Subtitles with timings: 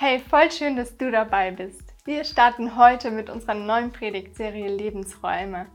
[0.00, 1.82] Hey, voll schön, dass du dabei bist.
[2.04, 5.66] Wir starten heute mit unserer neuen Predigtserie Lebensräume.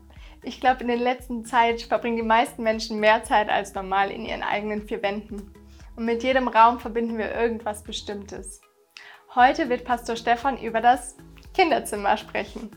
[0.42, 4.24] Ich glaube, in der letzten Zeit verbringen die meisten Menschen mehr Zeit als normal in
[4.24, 5.52] ihren eigenen vier Wänden.
[5.94, 8.62] Und mit jedem Raum verbinden wir irgendwas Bestimmtes.
[9.34, 11.18] Heute wird Pastor Stefan über das
[11.52, 12.70] Kinderzimmer sprechen.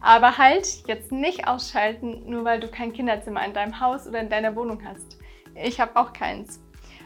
[0.00, 4.30] Aber halt, jetzt nicht ausschalten, nur weil du kein Kinderzimmer in deinem Haus oder in
[4.30, 5.16] deiner Wohnung hast.
[5.54, 6.60] Ich habe auch keins.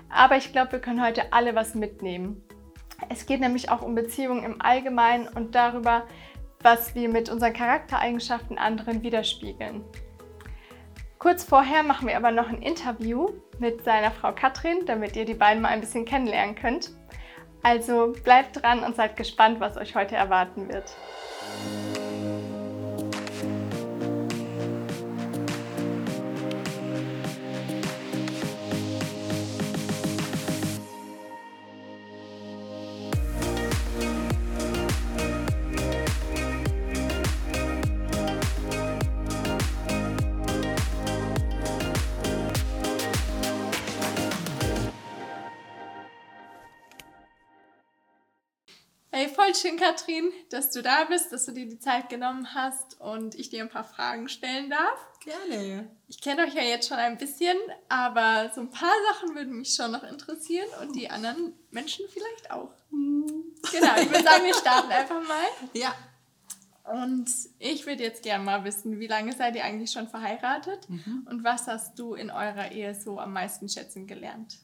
[0.09, 2.43] Aber ich glaube, wir können heute alle was mitnehmen.
[3.09, 6.07] Es geht nämlich auch um Beziehungen im Allgemeinen und darüber,
[6.63, 9.85] was wir mit unseren Charaktereigenschaften anderen widerspiegeln.
[11.19, 15.35] Kurz vorher machen wir aber noch ein Interview mit seiner Frau Katrin, damit ihr die
[15.35, 16.93] beiden mal ein bisschen kennenlernen könnt.
[17.63, 20.95] Also bleibt dran und seid gespannt, was euch heute erwarten wird.
[49.57, 53.01] Hey, voll schön, Katrin, dass du da bist, dass du dir die Zeit genommen hast
[53.01, 54.99] und ich dir ein paar Fragen stellen darf.
[55.21, 55.89] Gerne.
[56.09, 57.57] Ich kenne euch ja jetzt schon ein bisschen,
[57.89, 62.51] aber so ein paar Sachen würden mich schon noch interessieren und die anderen Menschen vielleicht
[62.51, 62.71] auch.
[62.91, 65.47] Genau, ich würde sagen, wir starten einfach mal.
[65.73, 65.95] Ja.
[66.85, 70.87] Und ich würde jetzt gerne mal wissen, wie lange seid ihr eigentlich schon verheiratet
[71.29, 74.59] und was hast du in eurer Ehe so am meisten schätzen gelernt?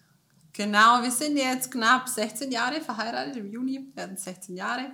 [0.54, 3.36] Genau, wir sind jetzt knapp 16 Jahre verheiratet.
[3.36, 4.92] Im Juni werden es 16 Jahre.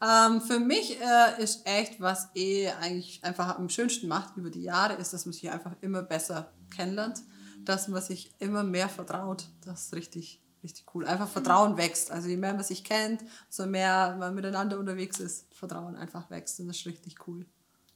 [0.00, 4.62] Ähm, für mich äh, ist echt, was Ehe eigentlich einfach am schönsten macht über die
[4.62, 7.22] Jahre, ist, dass man sich einfach immer besser kennenlernt,
[7.64, 9.48] dass man sich immer mehr vertraut.
[9.64, 11.04] Das ist richtig, richtig cool.
[11.04, 12.12] Einfach Vertrauen wächst.
[12.12, 16.60] Also je mehr man sich kennt, so mehr man miteinander unterwegs ist, Vertrauen einfach wächst.
[16.60, 17.46] Und das ist richtig cool.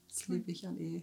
[0.09, 1.03] Das liebe ich an Ehe.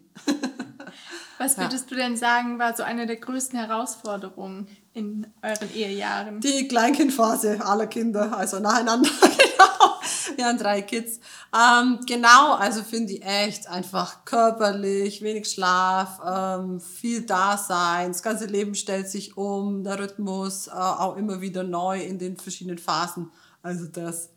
[1.37, 6.39] Was würdest du denn sagen, war so eine der größten Herausforderungen in euren Ehejahren?
[6.41, 10.01] Die Kleinkindphase aller Kinder, also nacheinander, genau.
[10.35, 11.19] Wir haben drei Kids.
[11.55, 18.45] Ähm, genau, also finde ich echt einfach körperlich, wenig Schlaf, ähm, viel Dasein, das ganze
[18.45, 23.31] Leben stellt sich um, der Rhythmus äh, auch immer wieder neu in den verschiedenen Phasen.
[23.61, 24.29] Also das,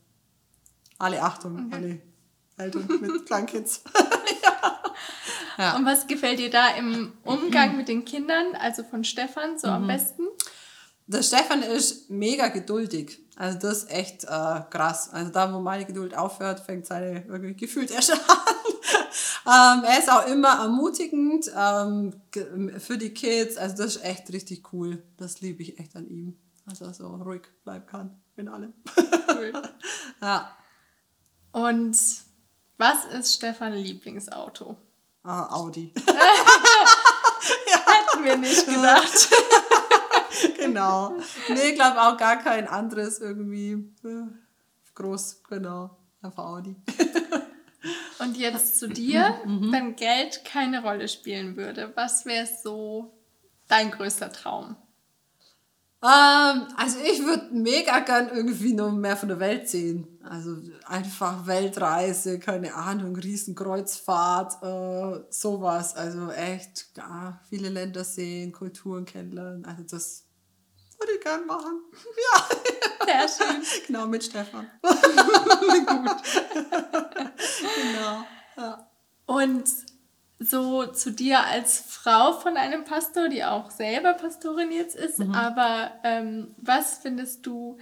[0.98, 2.00] alle Achtung, alle
[2.56, 3.82] Eltern mit Kleinkids.
[5.56, 5.76] Ja.
[5.76, 9.86] Und was gefällt dir da im Umgang mit den Kindern, also von Stefan, so am
[9.86, 10.24] besten?
[11.06, 13.20] Der Stefan ist mega geduldig.
[13.36, 15.10] Also das ist echt äh, krass.
[15.12, 18.18] Also da, wo meine Geduld aufhört, fängt seine irgendwie gefühlt erst an.
[19.46, 22.14] ähm, er ist auch immer ermutigend ähm,
[22.78, 23.56] für die Kids.
[23.56, 25.02] Also das ist echt richtig cool.
[25.18, 26.38] Das liebe ich echt an ihm.
[26.66, 28.72] Also so ruhig bleiben kann in allem.
[29.28, 29.52] Cool.
[30.22, 30.56] ja.
[31.52, 31.96] Und
[32.76, 34.76] was ist Stefans Lieblingsauto?
[35.22, 35.92] Ah, Audi.
[37.66, 39.28] Hätten wir nicht gedacht.
[40.58, 41.16] genau.
[41.48, 43.90] Nee, ich glaube auch gar kein anderes irgendwie
[44.94, 45.42] groß.
[45.48, 45.96] Genau.
[46.22, 46.76] Einfach Audi.
[48.18, 53.12] Und jetzt zu dir, wenn Geld keine Rolle spielen würde, was wäre so
[53.68, 54.76] dein größter Traum?
[56.02, 60.13] Ähm, also ich würde mega gern irgendwie noch mehr von der Welt sehen.
[60.28, 65.94] Also einfach Weltreise, keine Ahnung, Riesenkreuzfahrt, äh, sowas.
[65.94, 69.64] Also echt, ja, viele Länder sehen, Kulturen kennenlernen.
[69.64, 70.24] Also das
[70.98, 71.82] würde ich gern machen.
[73.06, 73.62] Ja, Sehr schön.
[73.86, 74.66] genau, mit Stefan.
[77.82, 78.24] genau.
[78.56, 78.90] Ja.
[79.26, 79.68] Und
[80.38, 85.92] so zu dir als Frau von einem Pastor, die auch selber Pastorin jetzt ist, aber
[86.02, 87.78] ähm, was findest du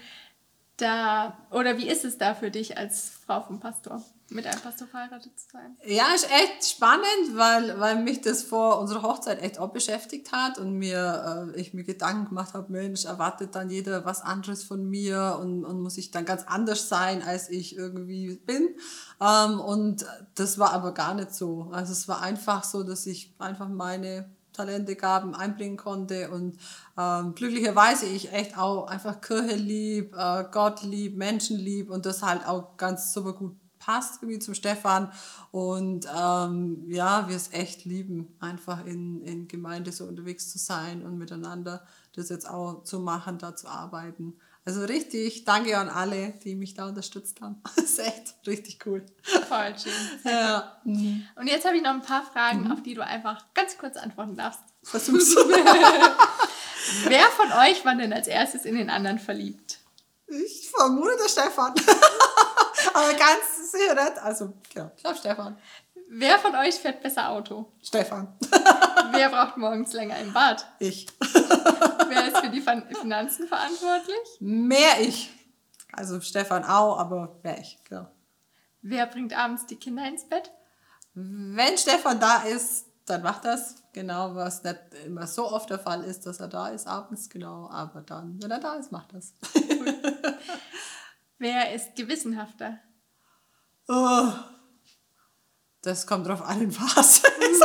[0.83, 4.89] da, oder wie ist es da für dich als Frau vom Pastor, mit einem Pastor
[4.89, 5.77] verheiratet zu sein?
[5.87, 10.59] Ja, ist echt spannend, weil, weil mich das vor unserer Hochzeit echt auch beschäftigt hat
[10.59, 14.89] und mir, äh, ich mir Gedanken gemacht habe, Mensch, erwartet dann jeder was anderes von
[14.89, 18.75] mir und, und muss ich dann ganz anders sein, als ich irgendwie bin.
[19.21, 20.05] Ähm, und
[20.35, 21.71] das war aber gar nicht so.
[21.73, 26.59] Also es war einfach so, dass ich einfach meine Talente, Gaben einbringen konnte und
[26.99, 32.23] ähm, glücklicherweise ich echt auch einfach Kirche lieb, äh, Gott lieb, Menschen lieb und das
[32.23, 35.11] halt auch ganz super gut passt irgendwie zum Stefan
[35.51, 41.05] und ähm, ja, wir es echt lieben, einfach in, in Gemeinde so unterwegs zu sein
[41.05, 41.85] und miteinander
[42.15, 44.35] das jetzt auch zu machen, da zu arbeiten.
[44.65, 47.61] Also richtig, danke an alle, die mich da unterstützt haben.
[47.77, 49.05] Das ist echt richtig cool.
[49.23, 49.93] Voll schön.
[50.25, 50.81] Ja.
[50.85, 54.37] Und jetzt habe ich noch ein paar Fragen, auf die du einfach ganz kurz antworten
[54.37, 54.61] darfst.
[54.83, 55.35] Versuch's.
[57.05, 59.79] Wer von euch war denn als erstes in den anderen verliebt?
[60.29, 61.75] Ich vermute der Stefan.
[62.95, 64.19] Aber ganz sicher nicht.
[64.23, 65.59] Also, ja, ich glaube Stefan.
[66.09, 67.73] Wer von euch fährt besser Auto?
[67.83, 68.37] Stefan.
[69.13, 70.67] Wer braucht morgens länger im Bad?
[70.79, 71.07] Ich.
[72.15, 72.61] Wer ist für die
[72.95, 74.17] Finanzen verantwortlich?
[74.41, 75.31] Mehr ich.
[75.93, 78.09] Also Stefan auch, aber mehr ich, genau.
[78.81, 80.51] Wer bringt abends die Kinder ins Bett?
[81.15, 83.77] Wenn Stefan da ist, dann macht das.
[83.93, 87.69] Genau, was nicht immer so oft der Fall ist, dass er da ist abends, genau.
[87.71, 89.35] Aber dann, wenn er da ist, macht das.
[91.39, 92.79] Wer ist gewissenhafter?
[93.89, 94.33] Oh,
[95.83, 97.17] das kommt drauf an, was.
[97.59, 97.65] so.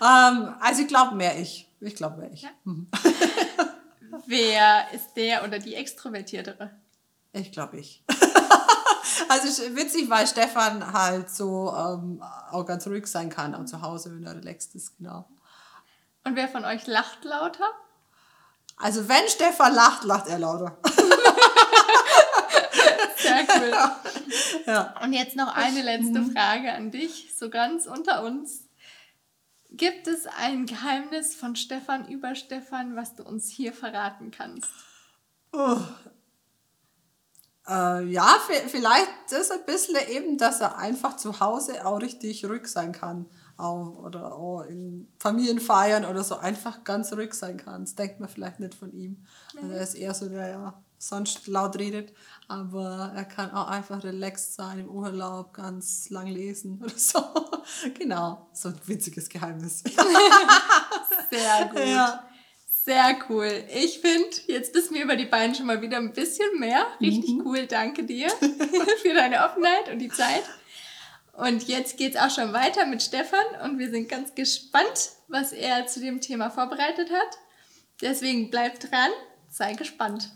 [0.00, 1.69] ähm, also ich glaube mehr ich.
[1.80, 2.42] Ich glaube ich.
[2.42, 2.50] Ja.
[2.64, 2.88] Mhm.
[4.26, 6.70] Wer ist der oder die Extrovertiertere?
[7.32, 8.04] Ich glaube ich.
[9.28, 14.14] also witzig, weil Stefan halt so ähm, auch ganz ruhig sein kann, auch zu Hause,
[14.14, 15.28] wenn er relaxed ist, genau.
[16.24, 17.70] Und wer von euch lacht lauter?
[18.76, 20.78] Also wenn Stefan lacht, lacht er lauter.
[23.16, 23.72] Sehr cool.
[24.66, 24.94] Ja.
[25.02, 26.32] Und jetzt noch eine letzte mhm.
[26.32, 28.69] Frage an dich, so ganz unter uns.
[29.80, 34.68] Gibt es ein Geheimnis von Stefan über Stefan, was du uns hier verraten kannst?
[35.54, 35.78] Oh.
[37.66, 38.36] Äh, ja,
[38.66, 43.24] vielleicht ist ein bisschen eben, dass er einfach zu Hause auch richtig ruhig sein kann.
[43.56, 47.86] Auch, oder auch in Familienfeiern oder so einfach ganz ruhig sein kann.
[47.86, 49.24] Das denkt man vielleicht nicht von ihm.
[49.56, 52.12] Also er ist eher so, der ja sonst laut redet,
[52.46, 57.24] aber er kann auch einfach relaxed sein im Urlaub, ganz lang lesen oder so.
[57.98, 59.82] genau, so ein witziges Geheimnis.
[61.30, 61.86] Sehr gut.
[61.86, 62.24] Ja.
[62.82, 63.64] Sehr cool.
[63.74, 66.86] Ich finde, jetzt wissen wir über die beiden schon mal wieder ein bisschen mehr.
[67.00, 67.42] Richtig mhm.
[67.44, 67.66] cool.
[67.66, 68.28] Danke dir
[69.02, 70.42] für deine Offenheit und die Zeit.
[71.34, 75.52] Und jetzt geht es auch schon weiter mit Stefan und wir sind ganz gespannt, was
[75.52, 77.38] er zu dem Thema vorbereitet hat.
[78.00, 79.10] Deswegen bleib dran,
[79.48, 80.30] sei gespannt.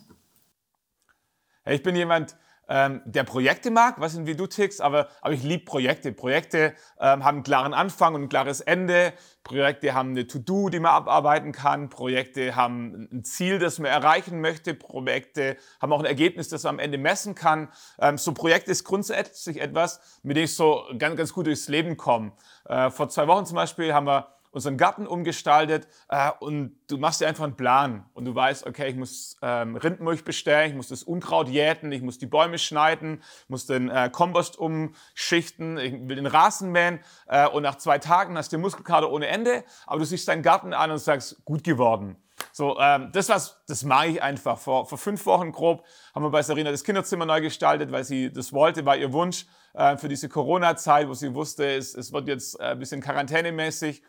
[1.66, 2.37] Ich bin jemand,
[2.69, 6.12] ähm, der Projekte mag, weiß nicht, wie du tickst, aber, aber ich liebe Projekte.
[6.12, 9.12] Projekte ähm, haben einen klaren Anfang und ein klares Ende.
[9.43, 11.90] Projekte haben eine To-Do, die man abarbeiten kann.
[11.90, 14.75] Projekte haben ein Ziel, das man erreichen möchte.
[14.75, 17.69] Projekte haben auch ein Ergebnis, das man am Ende messen kann.
[17.99, 21.96] Ähm, so Projekte ist grundsätzlich etwas, mit dem ich so ganz, ganz gut durchs Leben
[21.96, 22.32] komme.
[22.67, 27.21] Äh, vor zwei Wochen zum Beispiel haben wir unseren Garten umgestaltet äh, und du machst
[27.21, 30.89] dir einfach einen Plan und du weißt, okay, ich muss ähm, Rindenmilch bestellen, ich muss
[30.89, 36.17] das Unkraut jäten, ich muss die Bäume schneiden, muss den äh, Kompost umschichten, ich will
[36.17, 40.06] den Rasen mähen äh, und nach zwei Tagen hast du Muskelkater ohne Ende, aber du
[40.06, 42.17] siehst deinen Garten an und sagst, gut geworden.
[42.53, 44.59] So, ähm, das, was, das mag ich einfach.
[44.59, 45.85] Vor, vor fünf Wochen grob
[46.15, 49.47] haben wir bei Sarina das Kinderzimmer neu gestaltet, weil sie das wollte, war ihr Wunsch
[49.75, 54.03] äh, für diese Corona-Zeit, wo sie wusste, es, es wird jetzt äh, ein bisschen quarantänemäßig.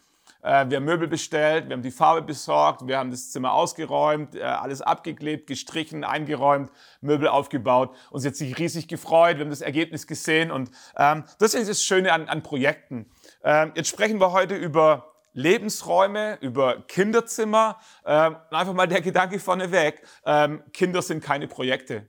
[0.46, 4.36] Äh, wir haben Möbel bestellt, wir haben die Farbe besorgt, wir haben das Zimmer ausgeräumt,
[4.36, 6.72] äh, alles abgeklebt, gestrichen, eingeräumt,
[7.02, 7.96] Möbel aufgebaut.
[8.12, 11.82] Uns hat sich riesig gefreut, wir haben das Ergebnis gesehen und ähm, das ist das
[11.82, 13.10] Schöne an, an Projekten.
[13.44, 17.80] Ähm, jetzt sprechen wir heute über Lebensräume, über Kinderzimmer.
[18.06, 22.08] Ähm, einfach mal der Gedanke vorneweg, ähm, Kinder sind keine Projekte.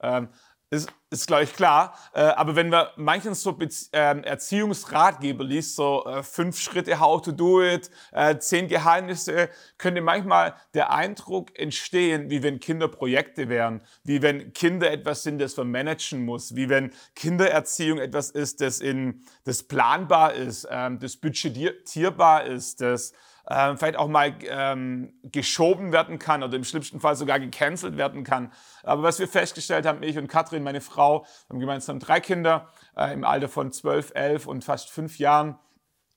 [0.00, 0.28] Ähm,
[0.70, 1.94] ist, ist glaube ich, klar.
[2.12, 7.22] Äh, aber wenn man manchen so Bezie äh, Erziehungsratgeber liest, so äh, fünf Schritte, how
[7.22, 9.48] to do it, äh, zehn Geheimnisse,
[9.78, 15.38] könnte manchmal der Eindruck entstehen, wie wenn Kinder Projekte wären, wie wenn Kinder etwas sind,
[15.38, 20.98] das man managen muss, wie wenn Kindererziehung etwas ist, das, in, das planbar ist, ähm,
[20.98, 23.14] das budgetierbar ist, das
[23.48, 28.22] äh, vielleicht auch mal ähm, geschoben werden kann oder im schlimmsten Fall sogar gecancelt werden
[28.24, 28.52] kann.
[28.82, 33.12] Aber was wir festgestellt haben, ich und Katrin, meine Frau, haben gemeinsam drei Kinder äh,
[33.12, 35.58] im Alter von 12, 11 und fast fünf Jahren.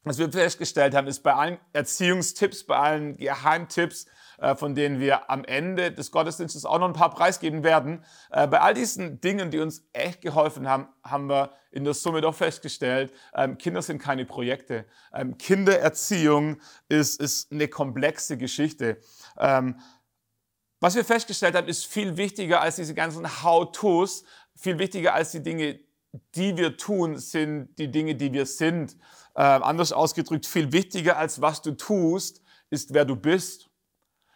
[0.04, 4.08] Was wir festgestellt haben, ist bei allen Erziehungstipps, bei allen Geheimtipps,
[4.56, 8.04] von denen wir am Ende des Gottesdienstes auch noch ein paar preisgeben werden.
[8.32, 12.22] Äh, bei all diesen Dingen, die uns echt geholfen haben, haben wir in der Summe
[12.22, 14.86] doch festgestellt, ähm, Kinder sind keine Projekte.
[15.14, 16.58] Ähm, Kindererziehung
[16.90, 18.98] ist, ist eine komplexe Geschichte.
[19.38, 19.80] Ähm,
[20.80, 25.44] was wir festgestellt haben, ist viel wichtiger als diese ganzen How-Tos, viel wichtiger als die
[25.44, 25.80] Dinge,
[26.36, 28.98] die wir tun, sind die Dinge, die wir sind.
[29.36, 33.71] Äh, anders ausgedrückt, viel wichtiger als was du tust, ist wer du bist.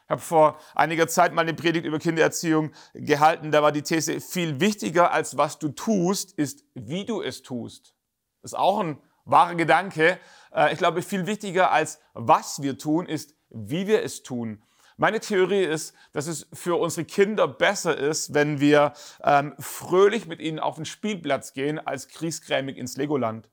[0.06, 3.52] Ich habe vor einiger Zeit mal eine Predigt über Kindererziehung gehalten.
[3.52, 7.96] Da war die These, viel wichtiger als was du tust, ist wie du es tust.
[8.44, 10.20] Das ist auch ein wahrer Gedanke.
[10.54, 14.62] Äh, ich glaube, viel wichtiger als was wir tun, ist wie wir es tun.
[14.98, 18.94] Meine Theorie ist, dass es für unsere Kinder besser ist, wenn wir
[19.24, 23.50] ähm, fröhlich mit ihnen auf den Spielplatz gehen, als kriesgrämig ins Legoland.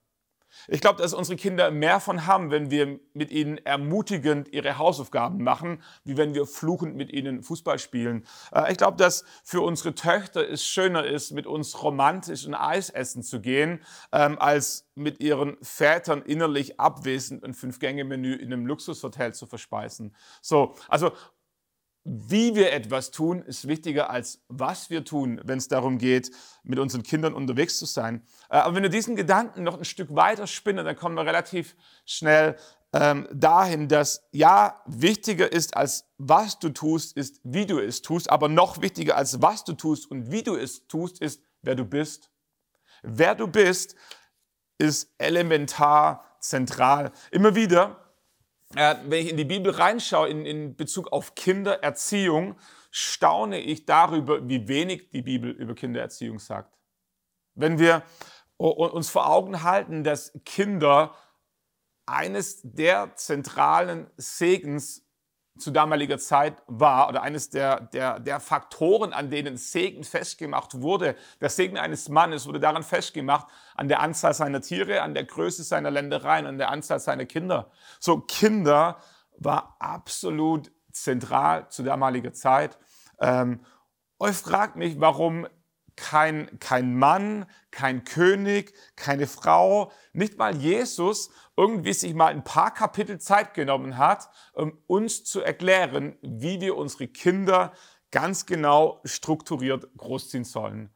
[0.69, 5.42] Ich glaube, dass unsere Kinder mehr von haben, wenn wir mit ihnen ermutigend ihre Hausaufgaben
[5.42, 8.26] machen, wie wenn wir fluchend mit ihnen Fußball spielen.
[8.52, 12.90] Äh, ich glaube, dass für unsere Töchter es schöner ist, mit uns romantisch ein Eis
[12.90, 19.35] essen zu gehen, ähm, als mit ihren Vätern innerlich abwesend ein Fünf-Gänge-Menü in einem Luxushotel
[19.35, 20.14] zu verspeisen.
[20.40, 21.12] So, also
[22.04, 26.30] wie wir etwas tun, ist wichtiger als was wir tun, wenn es darum geht,
[26.64, 28.26] mit unseren Kindern unterwegs zu sein.
[28.50, 31.76] Äh, aber wenn wir diesen Gedanken noch ein Stück weiter spinnen, dann kommen wir relativ
[32.04, 32.56] schnell
[32.92, 38.30] ähm, dahin, dass ja, wichtiger ist als was du tust, ist wie du es tust,
[38.30, 41.85] aber noch wichtiger als was du tust und wie du es tust, ist wer du
[41.85, 42.30] bist.
[43.02, 43.97] Wer du bist,
[44.78, 47.12] ist elementar zentral.
[47.30, 48.01] Immer wieder
[48.76, 52.56] äh, wenn ich in die Bibel reinschaue, in, in Bezug auf Kindererziehung,
[52.90, 56.78] staune ich darüber, wie wenig die Bibel über Kindererziehung sagt.
[57.54, 58.02] Wenn wir
[58.56, 61.14] uns vor Augen halten, dass Kinder
[62.06, 65.01] eines der zentralen Segens
[65.59, 71.14] zu damaliger Zeit war oder eines der, der, der Faktoren, an denen Segen festgemacht wurde.
[71.40, 75.62] Der Segen eines Mannes wurde daran festgemacht, an der Anzahl seiner Tiere, an der Größe
[75.62, 77.71] seiner Ländereien, an der Anzahl seiner Kinder.
[78.00, 78.99] So Kinder
[79.37, 82.78] war absolut zentral zu damaliger Zeit.
[83.21, 83.64] Ähm,
[84.26, 85.47] ich frage mich, warum
[85.96, 92.72] kein, kein Mann, kein König, keine Frau, nicht mal Jesus irgendwie sich mal ein paar
[92.72, 97.72] Kapitel Zeit genommen hat, um uns zu erklären, wie wir unsere Kinder
[98.11, 100.91] ganz genau strukturiert großziehen sollen.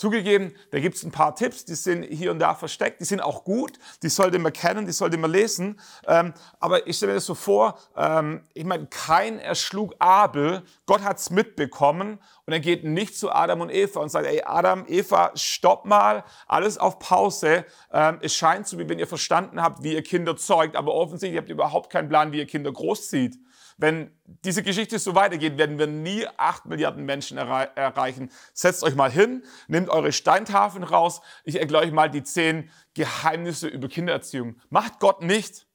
[0.00, 3.20] Zugegeben, da gibt es ein paar Tipps, die sind hier und da versteckt, die sind
[3.20, 5.78] auch gut, die sollte man kennen, die sollte man lesen.
[6.06, 11.02] Ähm, aber ich stelle mir das so vor, ähm, ich meine, kein erschlug Abel, Gott
[11.02, 14.86] hat es mitbekommen und er geht nicht zu Adam und Eva und sagt, ey Adam,
[14.88, 17.66] Eva, stopp mal, alles auf Pause.
[17.92, 21.38] Ähm, es scheint so, wie wenn ihr verstanden habt, wie ihr Kinder zeugt, aber offensichtlich
[21.38, 23.36] habt ihr überhaupt keinen Plan, wie ihr Kinder großzieht.
[23.80, 24.10] Wenn
[24.44, 28.30] diese Geschichte so weitergeht, werden wir nie acht Milliarden Menschen errei erreichen.
[28.52, 31.22] Setzt euch mal hin, nehmt eure Steintafeln raus.
[31.44, 34.60] Ich erkläre euch mal die zehn Geheimnisse über Kindererziehung.
[34.68, 35.66] Macht Gott nicht.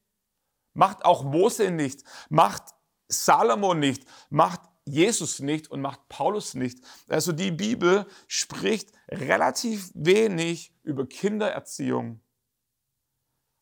[0.76, 2.04] Macht auch Mose nicht.
[2.30, 2.76] Macht
[3.08, 4.04] Salomo nicht.
[4.30, 6.78] Macht Jesus nicht und macht Paulus nicht.
[7.10, 12.22] Also die Bibel spricht relativ wenig über Kindererziehung,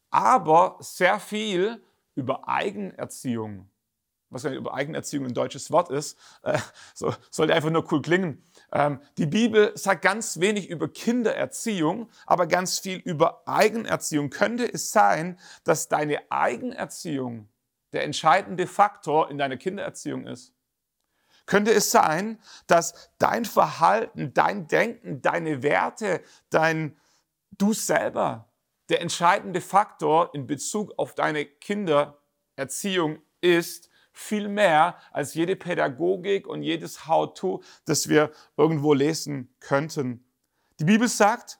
[0.09, 1.81] aber sehr viel
[2.13, 3.69] über Eigenerziehung
[4.33, 6.57] was ja über Eigenerziehung ein deutsches Wort ist, äh,
[6.93, 8.43] so, sollte einfach nur cool klingen.
[8.71, 14.29] Ähm, die Bibel sagt ganz wenig über Kindererziehung, aber ganz viel über Eigenerziehung.
[14.29, 17.49] Könnte es sein, dass deine Eigenerziehung
[17.93, 20.53] der entscheidende Faktor in deiner Kindererziehung ist?
[21.45, 26.97] Könnte es sein, dass dein Verhalten, dein Denken, deine Werte, dein
[27.57, 28.49] Du selber
[28.89, 36.61] der entscheidende Faktor in Bezug auf deine Kindererziehung ist viel mehr als jede Pädagogik und
[36.61, 40.23] jedes How-to, das wir irgendwo lesen könnten.
[40.79, 41.59] Die Bibel sagt,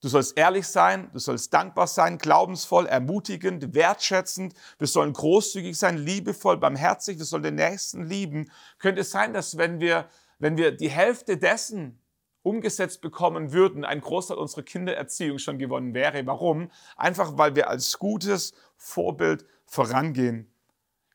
[0.00, 5.96] du sollst ehrlich sein, du sollst dankbar sein, glaubensvoll, ermutigend, wertschätzend, wir sollen großzügig sein,
[5.96, 8.50] liebevoll, barmherzig, wir sollen den Nächsten lieben.
[8.78, 12.00] Könnte es sein, dass wenn wir, wenn wir die Hälfte dessen
[12.42, 16.26] umgesetzt bekommen würden, ein Großteil unserer Kindererziehung schon gewonnen wäre.
[16.26, 16.70] Warum?
[16.96, 20.51] Einfach weil wir als gutes Vorbild vorangehen.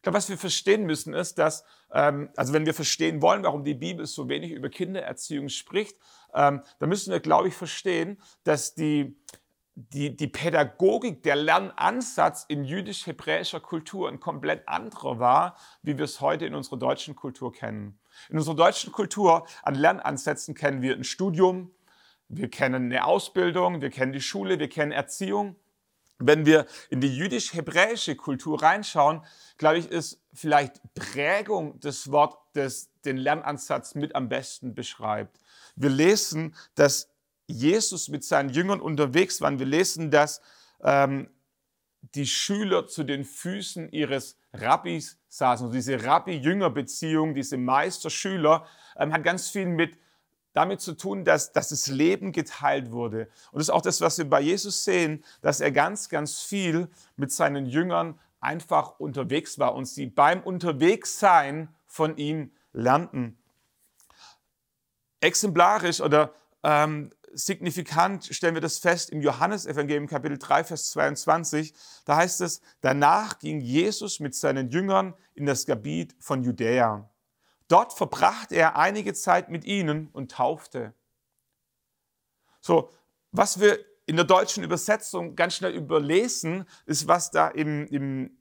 [0.08, 3.74] Glaube, was wir verstehen müssen, ist, dass, ähm, also wenn wir verstehen wollen, warum die
[3.74, 5.98] Bibel so wenig über Kindererziehung spricht,
[6.34, 9.20] ähm, dann müssen wir, glaube ich, verstehen, dass die,
[9.76, 16.22] die, die Pädagogik, der Lernansatz in jüdisch-hebräischer Kultur ein komplett anderer war, wie wir es
[16.22, 18.00] heute in unserer deutschen Kultur kennen.
[18.30, 21.76] In unserer deutschen Kultur an Lernansätzen kennen wir ein Studium,
[22.30, 25.58] wir kennen eine Ausbildung, wir kennen die Schule, wir kennen Erziehung.
[26.20, 29.24] Wenn wir in die jüdisch-hebräische Kultur reinschauen,
[29.58, 35.40] glaube ich, ist vielleicht Prägung das Wort, das den Lernansatz mit am besten beschreibt.
[35.76, 37.10] Wir lesen, dass
[37.48, 39.58] Jesus mit seinen Jüngern unterwegs war.
[39.58, 40.42] Wir lesen, dass
[40.84, 41.30] ähm,
[42.16, 45.68] die Schüler zu den Füßen ihres Rabbis saßen.
[45.68, 48.66] Also diese Rabbi-Jünger-Beziehung, diese Meister-Schüler,
[48.98, 49.98] ähm, hat ganz viel mit
[50.58, 53.30] damit zu tun, dass, dass das Leben geteilt wurde.
[53.52, 56.90] Und das ist auch das, was wir bei Jesus sehen, dass er ganz, ganz viel
[57.16, 63.38] mit seinen Jüngern einfach unterwegs war und sie beim Unterwegssein von ihm lernten.
[65.22, 66.34] Exemplarisch oder
[66.64, 71.76] ähm, signifikant stellen wir das fest im Johannesevangelium Kapitel 3, Vers 22.
[72.06, 77.08] Da heißt es, danach ging Jesus mit seinen Jüngern in das Gebiet von Judäa.
[77.68, 80.94] Dort verbrachte er einige Zeit mit ihnen und taufte.
[82.62, 82.92] So,
[83.32, 88.38] was wir in der deutschen Übersetzung ganz schnell überlesen, ist, was da im, im,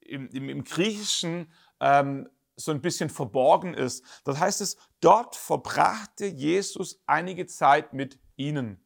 [0.00, 4.04] im, im Griechischen ähm, so ein bisschen verborgen ist.
[4.24, 8.80] Das heißt es, dort verbrachte Jesus einige Zeit mit ihnen.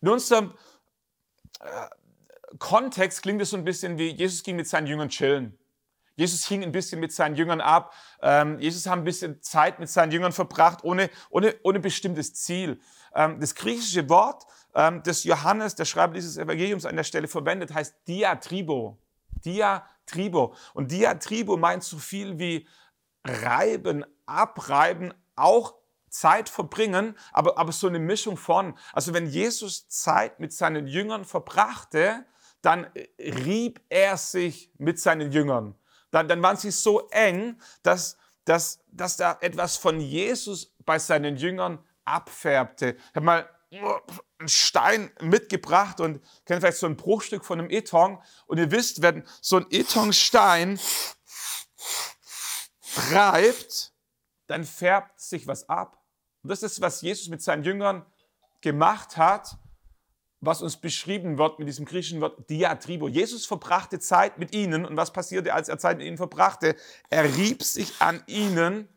[0.00, 0.54] In unserem
[1.60, 1.88] äh,
[2.58, 5.58] Kontext klingt es so ein bisschen wie, Jesus ging mit seinen Jüngern chillen.
[6.18, 7.94] Jesus hing ein bisschen mit seinen Jüngern ab.
[8.20, 12.80] Ähm, Jesus hat ein bisschen Zeit mit seinen Jüngern verbracht, ohne, ohne, ohne bestimmtes Ziel.
[13.14, 14.44] Ähm, das griechische Wort,
[14.74, 18.98] ähm, das Johannes, der Schreiber dieses Evangeliums an der Stelle verwendet, heißt diatribo.
[19.44, 20.54] Diatribo.
[20.74, 22.66] Und diatribo meint so viel wie
[23.24, 25.74] reiben, abreiben, auch
[26.10, 28.76] Zeit verbringen, aber, aber so eine Mischung von.
[28.92, 32.24] Also wenn Jesus Zeit mit seinen Jüngern verbrachte,
[32.60, 32.88] dann
[33.20, 35.76] rieb er sich mit seinen Jüngern.
[36.10, 41.36] Dann, dann waren sie so eng, dass, dass, dass da etwas von Jesus bei seinen
[41.36, 42.96] Jüngern abfärbte.
[42.96, 48.18] Ich habe mal einen Stein mitgebracht und kennt vielleicht so ein Bruchstück von einem Eton.
[48.46, 50.80] Und ihr wisst, wenn so ein Etonstein
[52.94, 53.92] treibt,
[54.46, 56.02] dann färbt sich was ab.
[56.42, 58.06] Und das ist, was Jesus mit seinen Jüngern
[58.60, 59.58] gemacht hat,
[60.40, 63.08] was uns beschrieben wird mit diesem griechischen Wort Diatribo.
[63.08, 66.76] Jesus verbrachte Zeit mit ihnen und was passierte, als er Zeit mit ihnen verbrachte?
[67.10, 68.88] Er rieb sich an ihnen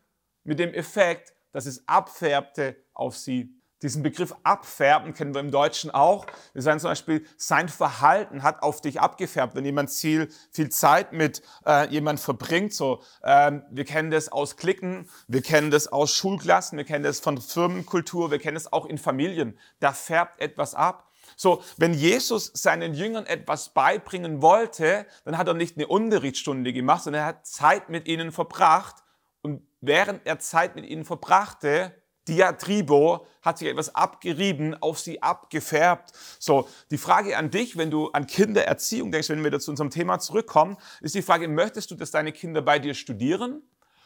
[0.44, 3.54] mit dem Effekt, dass es abfärbte auf sie.
[3.82, 6.24] Diesen Begriff abfärben kennen wir im Deutschen auch.
[6.52, 9.56] Wir sagen zum Beispiel, sein Verhalten hat auf dich abgefärbt.
[9.56, 14.56] Wenn jemand viel, viel Zeit mit äh, jemand verbringt, so, ähm, wir kennen das aus
[14.56, 18.86] Klicken, wir kennen das aus Schulklassen, wir kennen das von Firmenkultur, wir kennen es auch
[18.86, 19.58] in Familien.
[19.80, 21.11] Da färbt etwas ab.
[21.36, 27.04] So, wenn Jesus seinen Jüngern etwas beibringen wollte, dann hat er nicht eine Unterrichtsstunde gemacht,
[27.04, 28.96] sondern er hat Zeit mit ihnen verbracht.
[29.42, 31.94] Und während er Zeit mit ihnen verbrachte,
[32.28, 36.12] Diatribo hat sich etwas abgerieben, auf sie abgefärbt.
[36.38, 39.90] So, die Frage an dich, wenn du an Kindererziehung denkst, wenn wir wieder zu unserem
[39.90, 43.62] Thema zurückkommen, ist die Frage, möchtest du, dass deine Kinder bei dir studieren?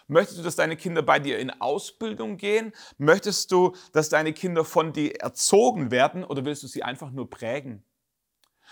[0.09, 2.73] Möchtest du, dass deine Kinder bei dir in Ausbildung gehen?
[2.97, 7.29] Möchtest du, dass deine Kinder von dir erzogen werden oder willst du sie einfach nur
[7.29, 7.85] prägen?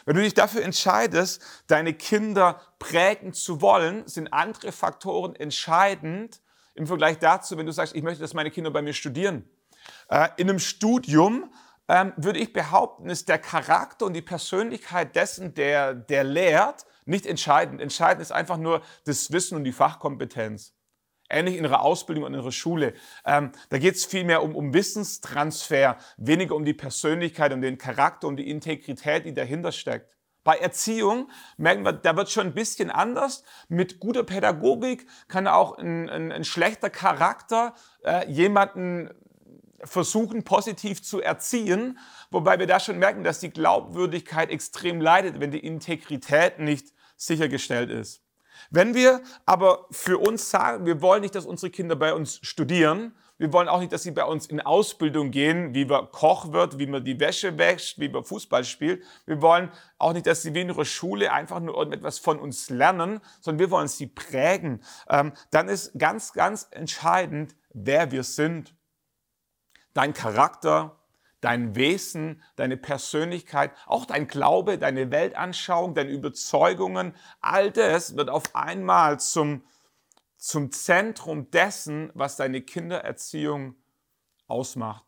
[0.06, 6.40] Wenn du dich dafür entscheidest, deine Kinder prägen zu wollen, sind andere Faktoren entscheidend,
[6.74, 9.48] im Vergleich dazu, wenn du sagst, ich möchte, dass meine Kinder bei mir studieren.
[10.08, 11.52] Äh, in einem Studium
[11.86, 17.26] ähm, würde ich behaupten, ist der Charakter und die Persönlichkeit dessen, der, der lehrt, nicht
[17.26, 17.80] entscheidend.
[17.80, 20.74] Entscheidend ist einfach nur das Wissen und die Fachkompetenz.
[21.30, 22.94] Ähnlich in ihrer Ausbildung und in ihrer Schule.
[23.24, 28.28] Ähm, da geht es vielmehr um, um Wissenstransfer, weniger um die Persönlichkeit und den Charakter
[28.28, 30.14] und die Integrität, die dahinter steckt.
[30.44, 33.42] Bei Erziehung merken wir, da wird schon ein bisschen anders.
[33.68, 39.10] Mit guter Pädagogik kann auch ein, ein, ein schlechter Charakter äh, jemanden
[39.82, 41.98] versuchen, positiv zu erziehen,
[42.30, 47.90] wobei wir da schon merken, dass die Glaubwürdigkeit extrem leidet, wenn die Integrität nicht sichergestellt
[47.90, 48.23] ist.
[48.70, 53.14] Wenn wir aber für uns sagen, wir wollen nicht, dass unsere Kinder bei uns studieren,
[53.36, 56.78] wir wollen auch nicht, dass sie bei uns in Ausbildung gehen, wie man Koch wird,
[56.78, 59.02] wie man die Wäsche wäscht, wie man Fußball spielt.
[59.26, 62.70] Wir wollen auch nicht, dass sie wie in ihrer Schule einfach nur etwas von uns
[62.70, 64.84] lernen, sondern wir wollen sie prägen.
[65.08, 68.76] Ähm, dann ist ganz, ganz entscheidend, wer wir sind.
[69.94, 71.03] Dein Charakter,
[71.44, 78.54] dein Wesen, deine Persönlichkeit, auch dein Glaube, deine Weltanschauung, deine Überzeugungen, all das wird auf
[78.54, 79.62] einmal zum
[80.44, 83.76] zum Zentrum dessen, was deine Kindererziehung
[84.46, 85.06] ausmacht.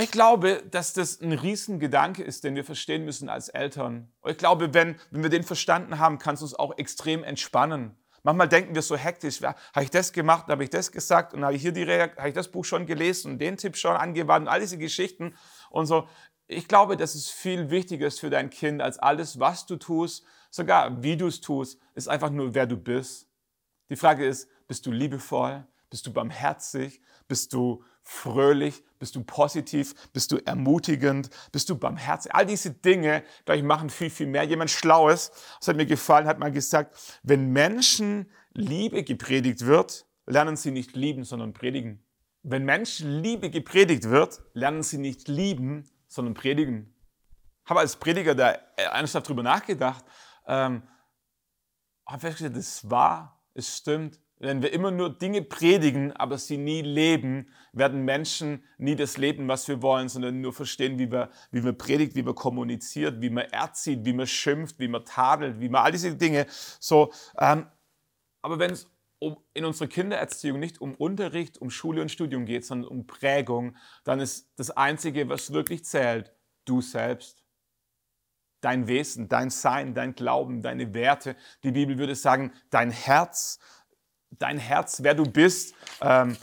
[0.00, 4.10] Ich glaube, dass das ein Riesengedanke ist, den wir verstehen müssen als Eltern.
[4.24, 7.98] Ich glaube, wenn, wenn wir den verstanden haben, kann es uns auch extrem entspannen.
[8.24, 11.54] Manchmal denken wir so hektisch, habe ich das gemacht, habe ich das gesagt und habe
[11.54, 14.52] ich hier die habe ich das Buch schon gelesen und den Tipp schon angewandt und
[14.52, 15.36] all diese Geschichten
[15.68, 16.08] und so.
[16.46, 20.24] Ich glaube, dass es viel wichtiger ist für dein Kind als alles, was du tust,
[20.50, 23.28] sogar wie du es tust, ist einfach nur, wer du bist.
[23.90, 25.66] Die Frage ist, bist du liebevoll?
[25.90, 27.02] Bist du barmherzig?
[27.28, 28.82] Bist du fröhlich?
[29.04, 29.94] Bist du positiv?
[30.14, 31.28] Bist du ermutigend?
[31.52, 32.34] Bist du barmherzig?
[32.34, 34.44] All diese Dinge, glaube ich, machen viel, viel mehr.
[34.44, 40.56] Jemand Schlaues, das hat mir gefallen, hat mal gesagt, wenn Menschen Liebe gepredigt wird, lernen
[40.56, 42.02] sie nicht lieben, sondern predigen.
[42.42, 46.94] Wenn Menschen Liebe gepredigt wird, lernen sie nicht lieben, sondern predigen.
[47.66, 50.02] Habe als Prediger da ernsthaft drüber nachgedacht
[50.46, 50.82] ähm,
[52.06, 54.18] habe festgestellt, es war, es stimmt.
[54.38, 59.48] Wenn wir immer nur Dinge predigen, aber sie nie leben, werden Menschen nie das leben,
[59.48, 63.30] was wir wollen, sondern nur verstehen, wie man, wie man predigt, wie man kommuniziert, wie
[63.30, 66.46] man erzieht, wie man schimpft, wie man tadelt, wie man all diese Dinge.
[66.80, 67.66] So, ähm,
[68.42, 72.66] aber wenn es um, in unserer Kindererziehung nicht um Unterricht, um Schule und Studium geht,
[72.66, 76.32] sondern um Prägung, dann ist das Einzige, was wirklich zählt,
[76.64, 77.42] du selbst.
[78.60, 81.36] Dein Wesen, dein Sein, dein Glauben, deine Werte.
[81.62, 83.58] Die Bibel würde sagen, dein Herz,
[84.38, 85.74] dein Herz, wer du bist.
[86.00, 86.36] Ähm,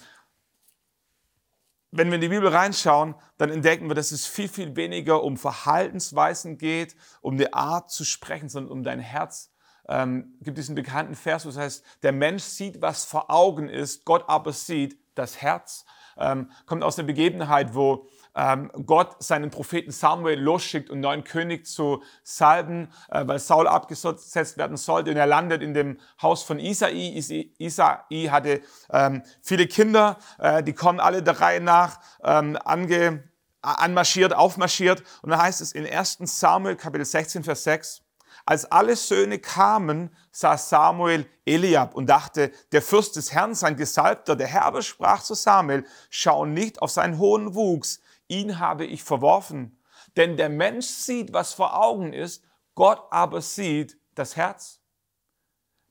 [1.92, 5.36] wenn wir in die Bibel reinschauen, dann entdecken wir, dass es viel, viel weniger um
[5.36, 9.52] Verhaltensweisen geht, um die Art zu sprechen, sondern um dein Herz.
[9.90, 14.06] Ähm, gibt diesen bekannten Vers, wo es heißt, der Mensch sieht, was vor Augen ist,
[14.06, 15.86] Gott aber sieht das Herz.
[16.18, 18.08] Ähm, kommt aus der Begebenheit, wo
[18.86, 24.78] Gott seinen Propheten Samuel losschickt, um neuen König zu salben, äh, weil Saul abgesetzt werden
[24.78, 25.12] sollte.
[25.12, 27.52] Und er landet in dem Haus von Isai.
[27.58, 33.24] Isai hatte ähm, viele Kinder, äh, die kommen alle der Reihe nach ähm, ange,
[33.62, 35.04] anmarschiert, aufmarschiert.
[35.22, 38.02] Und dann heißt es in 1 Samuel Kapitel 16, Vers 6,
[38.46, 44.36] als alle Söhne kamen, sah Samuel Eliab und dachte, der Fürst des Herrn, sein Gesalbter,
[44.36, 48.00] der Herr sprach zu Samuel, schau nicht auf seinen hohen Wuchs,
[48.32, 49.80] ihn habe ich verworfen.
[50.18, 52.44] Denn der Mensch sieht, was vor Augen ist,
[52.76, 54.82] Gott aber sieht das Herz.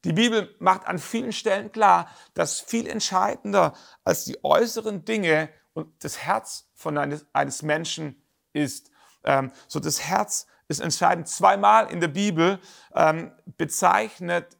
[0.04, 6.02] Die Bibel macht an vielen Stellen klar, dass viel entscheidender als die äußeren Dinge und
[6.02, 8.22] das Herz von eines, eines Menschen
[8.52, 8.90] ist.
[9.24, 11.28] Ähm, so das Herz ist entscheidend.
[11.28, 12.58] Zweimal in der Bibel
[12.94, 14.56] ähm, bezeichnet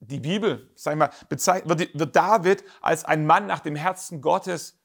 [0.00, 1.10] die Bibel, sag ich mal,
[1.64, 4.79] wird, wird David als ein Mann nach dem Herzen Gottes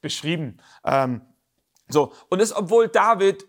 [0.00, 0.58] beschrieben.
[0.84, 1.22] Ähm,
[1.88, 3.46] so, und das, obwohl David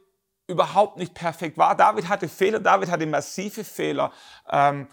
[0.47, 1.75] überhaupt nicht perfekt war.
[1.75, 4.11] David hatte Fehler, David hatte massive Fehler.
[4.49, 4.87] Ähm,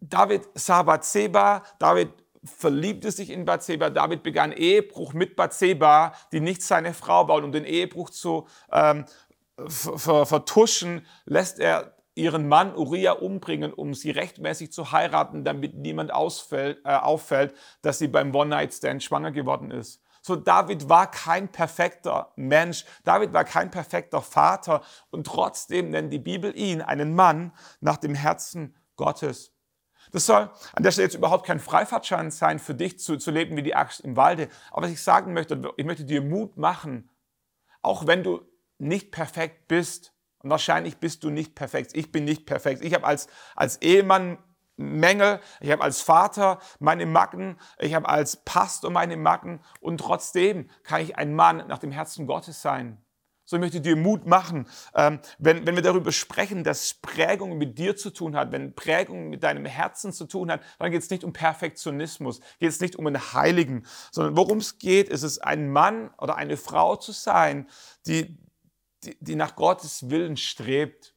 [0.00, 2.10] David sah Bathseba, David
[2.44, 7.36] verliebte sich in Bathseba, David begann Ehebruch mit Bathseba, die nicht seine Frau war.
[7.36, 9.06] Und um den Ehebruch zu ähm,
[9.56, 16.80] vertuschen, lässt er ihren Mann Uriah umbringen, um sie rechtmäßig zu heiraten, damit niemand ausfällt,
[16.84, 20.02] äh, auffällt, dass sie beim One-Night-Stand schwanger geworden ist.
[20.28, 26.18] So, David war kein perfekter Mensch, David war kein perfekter Vater und trotzdem nennt die
[26.18, 29.54] Bibel ihn einen Mann nach dem Herzen Gottes.
[30.12, 33.56] Das soll an der Stelle jetzt überhaupt kein Freifahrtschein sein für dich zu, zu leben
[33.56, 34.50] wie die Axt im Walde.
[34.70, 37.08] Aber was ich sagen möchte, ich möchte dir Mut machen,
[37.80, 38.42] auch wenn du
[38.76, 41.92] nicht perfekt bist, und wahrscheinlich bist du nicht perfekt.
[41.94, 42.84] Ich bin nicht perfekt.
[42.84, 44.36] Ich habe als, als Ehemann
[44.78, 50.70] Mängel, ich habe als Vater meine Macken, ich habe als Pastor meine Macken und trotzdem
[50.84, 53.04] kann ich ein Mann nach dem Herzen Gottes sein.
[53.44, 57.78] So ich möchte dir Mut machen, ähm, wenn, wenn wir darüber sprechen, dass Prägung mit
[57.78, 61.08] dir zu tun hat, wenn Prägung mit deinem Herzen zu tun hat, dann geht es
[61.08, 65.38] nicht um Perfektionismus, geht es nicht um einen Heiligen, sondern worum es geht, ist es,
[65.38, 67.70] ein Mann oder eine Frau zu sein,
[68.06, 68.38] die,
[69.02, 71.14] die, die nach Gottes Willen strebt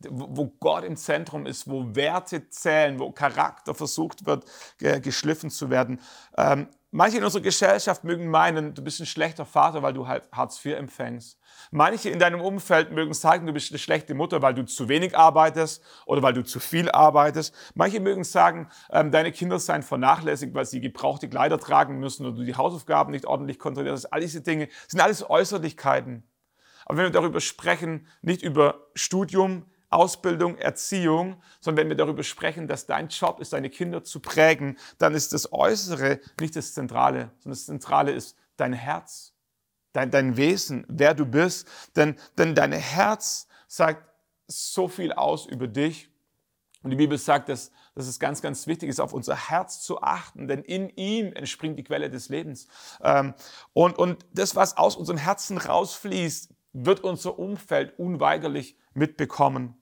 [0.00, 4.44] wo Gott im Zentrum ist, wo Werte zählen, wo Charakter versucht wird,
[4.78, 6.00] geschliffen zu werden.
[6.36, 10.28] Ähm, manche in unserer Gesellschaft mögen meinen, du bist ein schlechter Vater, weil du halt
[10.32, 11.38] Hartz IV empfängst.
[11.70, 15.16] Manche in deinem Umfeld mögen sagen, du bist eine schlechte Mutter, weil du zu wenig
[15.16, 17.54] arbeitest oder weil du zu viel arbeitest.
[17.74, 22.36] Manche mögen sagen, ähm, deine Kinder seien vernachlässigt, weil sie gebrauchte Kleider tragen müssen oder
[22.36, 24.12] du die Hausaufgaben nicht ordentlich kontrollierst.
[24.12, 26.28] All diese Dinge sind alles Äußerlichkeiten.
[26.84, 32.68] Aber wenn wir darüber sprechen, nicht über Studium, Ausbildung, Erziehung, sondern wenn wir darüber sprechen,
[32.68, 37.30] dass dein Job ist, deine Kinder zu prägen, dann ist das Äußere nicht das Zentrale,
[37.38, 39.32] sondern das Zentrale ist dein Herz,
[39.92, 41.68] dein, dein Wesen, wer du bist.
[41.94, 44.08] Denn, denn dein Herz sagt
[44.46, 46.10] so viel aus über dich.
[46.82, 50.02] Und die Bibel sagt, dass, dass es ganz, ganz wichtig ist, auf unser Herz zu
[50.02, 52.68] achten, denn in ihm entspringt die Quelle des Lebens.
[53.02, 53.34] Ähm,
[53.72, 56.50] und, und das, was aus unserem Herzen rausfließt,
[56.84, 59.76] wird unser Umfeld unweigerlich mitbekommen.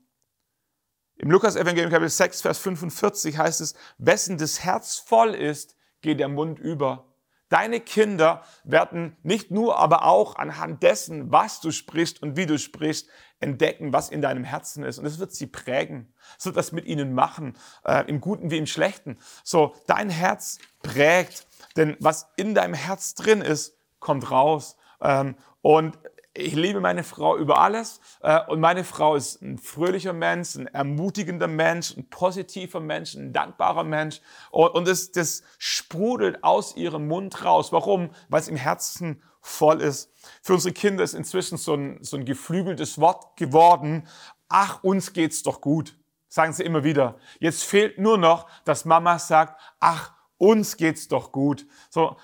[1.17, 6.29] Im Lukas-Evangelium Kapitel 6, Vers 45 heißt es, wessen das Herz voll ist, geht der
[6.29, 7.15] Mund über.
[7.49, 12.59] Deine Kinder werden nicht nur, aber auch anhand dessen, was du sprichst und wie du
[12.59, 14.99] sprichst, entdecken, was in deinem Herzen ist.
[14.99, 16.15] Und es wird sie prägen.
[16.39, 19.19] Es wird das mit ihnen machen, äh, im Guten wie im Schlechten.
[19.43, 24.77] So, dein Herz prägt, denn was in deinem Herz drin ist, kommt raus.
[25.01, 25.99] Ähm, und
[26.37, 30.67] ich liebe meine Frau über alles äh, und meine Frau ist ein fröhlicher Mensch, ein
[30.67, 34.21] ermutigender Mensch, ein positiver Mensch, ein dankbarer Mensch
[34.51, 37.73] und, das, das sprudelt aus ihrem Mund raus.
[37.73, 38.11] Warum?
[38.29, 40.13] Weil es im Herzen voll ist.
[40.43, 44.09] Für unsere Kinder ist inzwischen so ein, so ein geflügeltes Wort geworden.
[44.49, 45.97] Ach, uns geht's doch gut,
[46.29, 47.17] sagen sie immer wieder.
[47.39, 51.67] Jetzt fehlt nur noch, dass Mama sagt, ach, uns geht's doch gut.
[51.91, 52.17] So,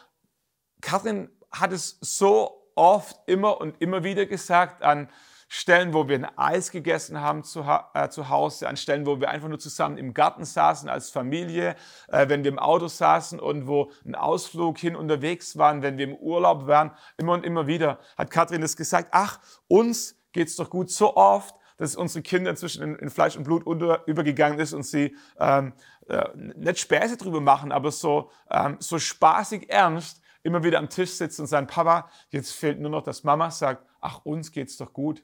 [0.80, 5.10] Kathrin hat es so oft immer und immer wieder gesagt an
[5.48, 7.62] Stellen, wo wir ein Eis gegessen haben zu,
[7.92, 11.76] äh, zu Hause, an Stellen, wo wir einfach nur zusammen im Garten saßen als Familie,
[12.08, 16.06] äh, wenn wir im Auto saßen und wo ein Ausflug hin unterwegs waren, wenn wir
[16.06, 20.70] im Urlaub waren, immer und immer wieder hat Katrin das gesagt, ach, uns geht's doch
[20.70, 24.72] gut so oft, dass unsere Kinder inzwischen in, in Fleisch und Blut unter, übergegangen ist
[24.72, 25.74] und sie ähm,
[26.08, 31.12] äh, nicht Späße drüber machen, aber so, ähm, so spaßig ernst immer wieder am Tisch
[31.12, 34.92] sitzen und sagen, Papa, jetzt fehlt nur noch, dass Mama sagt, ach, uns geht's doch
[34.92, 35.22] gut.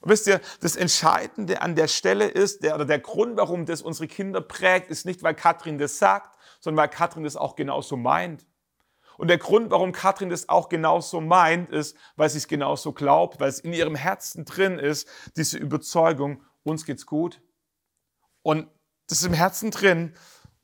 [0.00, 3.80] Und wisst ihr, das Entscheidende an der Stelle ist, der, oder der Grund, warum das
[3.80, 7.96] unsere Kinder prägt, ist nicht, weil Katrin das sagt, sondern weil Katrin das auch genauso
[7.96, 8.46] meint.
[9.16, 13.40] Und der Grund, warum Katrin das auch genauso meint, ist, weil sie es genauso glaubt,
[13.40, 17.40] weil es in ihrem Herzen drin ist, diese Überzeugung, uns geht's gut.
[18.42, 18.68] Und
[19.06, 20.14] das ist im Herzen drin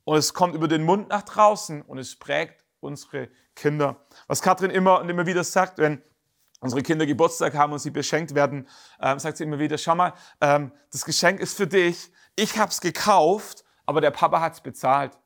[0.03, 3.29] und es kommt über den Mund nach draußen und es prägt unsere
[3.61, 3.97] Kinder.
[4.27, 6.01] Was Katrin immer und immer wieder sagt, wenn
[6.61, 8.67] unsere Kinder Geburtstag haben und sie beschenkt werden,
[8.99, 12.71] ähm, sagt sie immer wieder, schau mal, ähm, das Geschenk ist für dich, ich habe
[12.71, 15.17] es gekauft, aber der Papa hat es bezahlt.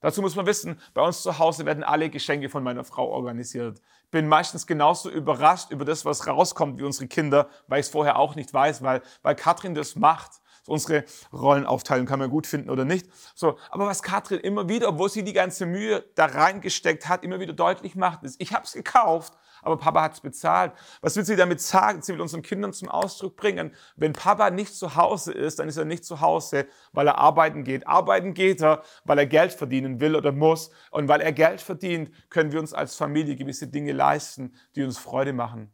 [0.00, 3.80] Dazu muss man wissen, bei uns zu Hause werden alle Geschenke von meiner Frau organisiert.
[4.04, 7.92] Ich bin meistens genauso überrascht über das, was rauskommt, wie unsere Kinder, weil ich es
[7.92, 10.41] vorher auch nicht weiß, weil, weil Katrin das macht.
[10.62, 13.08] So unsere Rollenaufteilung kann man gut finden oder nicht.
[13.34, 17.40] So, aber was Katrin immer wieder, obwohl sie die ganze Mühe da reingesteckt hat, immer
[17.40, 20.72] wieder deutlich macht, ist, ich habe es gekauft, aber Papa hat es bezahlt.
[21.00, 22.02] Was will sie damit sagen?
[22.02, 25.76] Sie will unseren Kindern zum Ausdruck bringen, wenn Papa nicht zu Hause ist, dann ist
[25.76, 27.86] er nicht zu Hause, weil er arbeiten geht.
[27.88, 30.70] Arbeiten geht er, weil er Geld verdienen will oder muss.
[30.92, 34.98] Und weil er Geld verdient, können wir uns als Familie gewisse Dinge leisten, die uns
[34.98, 35.72] Freude machen.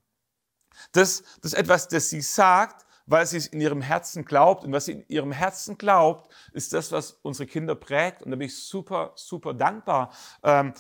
[0.93, 4.65] Das, das ist etwas, das sie sagt, weil sie es in ihrem Herzen glaubt.
[4.65, 8.23] Und was sie in ihrem Herzen glaubt, ist das, was unsere Kinder prägt.
[8.23, 10.75] Und da bin ich super, super dankbar, ähm,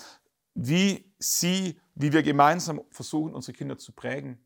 [0.55, 4.45] wie sie, wie wir gemeinsam versuchen, unsere Kinder zu prägen.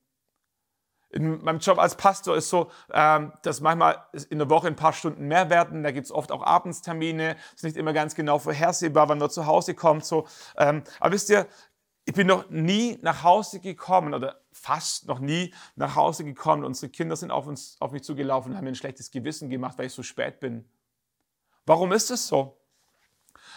[1.11, 4.95] In meinem Job als Pastor ist so, ähm, dass manchmal in der Woche ein paar
[4.95, 5.83] Stunden mehr werden.
[5.83, 7.37] Da gibt es oft auch Abendstermine.
[7.55, 10.07] Ist nicht immer ganz genau vorhersehbar, wann man zu Hause kommt.
[10.07, 10.27] So.
[10.57, 11.47] Ähm, aber wisst ihr,
[12.05, 16.65] ich bin noch nie nach Hause gekommen oder fast noch nie nach Hause gekommen.
[16.65, 19.79] Unsere Kinder sind auf, uns, auf mich zugelaufen und haben mir ein schlechtes Gewissen gemacht,
[19.79, 20.65] weil ich so spät bin.
[21.65, 22.59] Warum ist es so?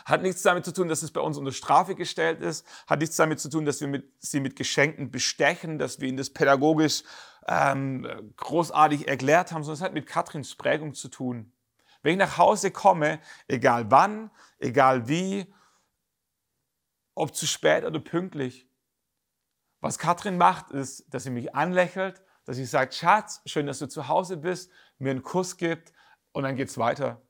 [0.05, 2.65] Hat nichts damit zu tun, dass es bei uns unter Strafe gestellt ist.
[2.85, 6.17] Hat nichts damit zu tun, dass wir mit, sie mit Geschenken bestechen, dass wir ihnen
[6.17, 7.03] das pädagogisch
[7.47, 11.51] ähm, großartig erklärt haben, sondern es hat mit Katrins Prägung zu tun.
[12.03, 14.29] Wenn ich nach Hause komme, egal wann,
[14.59, 15.51] egal wie,
[17.15, 18.69] ob zu spät oder pünktlich,
[19.81, 23.87] was Katrin macht, ist, dass sie mich anlächelt, dass sie sagt, Schatz, schön, dass du
[23.87, 25.93] zu Hause bist, mir einen Kuss gibt
[26.31, 27.21] und dann geht's weiter.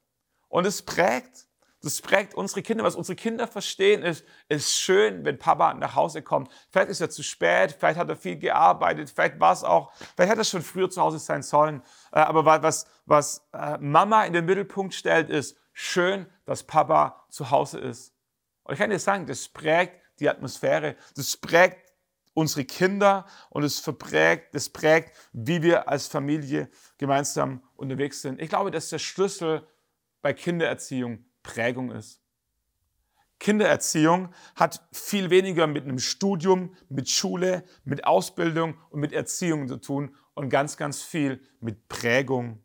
[0.47, 1.47] Und es prägt.
[1.81, 2.83] Das prägt unsere Kinder.
[2.83, 6.49] Was unsere Kinder verstehen, ist, ist schön, wenn Papa nach Hause kommt.
[6.71, 10.31] Vielleicht ist er zu spät, vielleicht hat er viel gearbeitet, vielleicht war es auch, vielleicht
[10.31, 11.83] hätte er schon früher zu Hause sein sollen.
[12.11, 17.51] Äh, aber was, was äh, Mama in den Mittelpunkt stellt, ist schön, dass Papa zu
[17.51, 18.14] Hause ist.
[18.65, 21.93] Und ich kann dir sagen, das prägt die Atmosphäre, das prägt
[22.33, 28.41] unsere Kinder und es verprägt, das prägt, wie wir als Familie gemeinsam unterwegs sind.
[28.41, 29.65] Ich glaube, dass der Schlüssel
[30.21, 32.21] bei Kindererziehung Prägung ist.
[33.39, 39.77] Kindererziehung hat viel weniger mit einem Studium, mit Schule, mit Ausbildung und mit Erziehung zu
[39.77, 42.63] tun und ganz, ganz viel mit Prägung.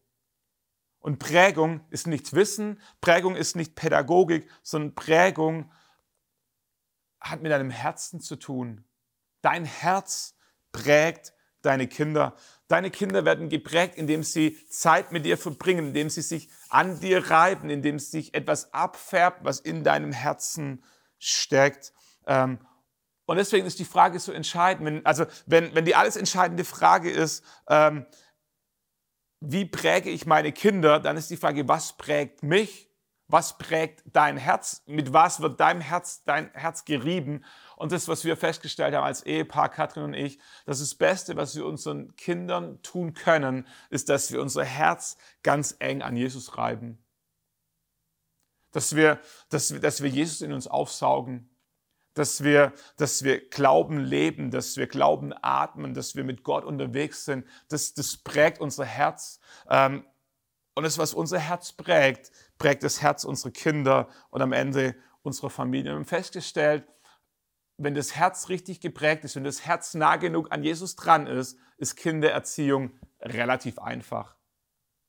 [1.00, 5.70] Und Prägung ist nicht Wissen, Prägung ist nicht Pädagogik, sondern Prägung
[7.20, 8.85] hat mit deinem Herzen zu tun.
[9.42, 10.37] Dein Herz
[10.72, 12.35] prägt deine Kinder.
[12.68, 17.30] Deine Kinder werden geprägt, indem sie Zeit mit dir verbringen, indem sie sich an dir
[17.30, 20.83] reiben, indem sich etwas abfärbt, was in deinem Herzen
[21.18, 21.92] steckt.
[22.26, 22.59] Ähm,
[23.26, 24.87] und deswegen ist die Frage so entscheidend.
[24.87, 28.06] Wenn, also wenn, wenn die alles entscheidende Frage ist, ähm,
[29.40, 32.89] wie präge ich meine Kinder, dann ist die Frage, was prägt mich?
[33.32, 34.82] Was prägt dein Herz?
[34.86, 37.44] Mit was wird dein Herz, dein Herz gerieben?
[37.76, 41.36] Und das, was wir festgestellt haben als Ehepaar, Katrin und ich, das, ist das Beste,
[41.36, 46.58] was wir unseren Kindern tun können, ist, dass wir unser Herz ganz eng an Jesus
[46.58, 46.98] reiben.
[48.72, 51.48] Dass wir, dass wir, dass wir Jesus in uns aufsaugen.
[52.14, 57.24] Dass wir, dass wir Glauben leben, dass wir Glauben atmen, dass wir mit Gott unterwegs
[57.26, 57.46] sind.
[57.68, 59.38] Das, das prägt unser Herz.
[59.68, 60.04] Ähm,
[60.74, 65.50] und das, was unser Herz prägt, prägt das Herz unserer Kinder und am Ende unserer
[65.50, 65.92] Familie.
[65.92, 66.86] Wir haben festgestellt,
[67.78, 71.58] wenn das Herz richtig geprägt ist, wenn das Herz nah genug an Jesus dran ist,
[71.78, 72.92] ist Kindererziehung
[73.22, 74.36] relativ einfach.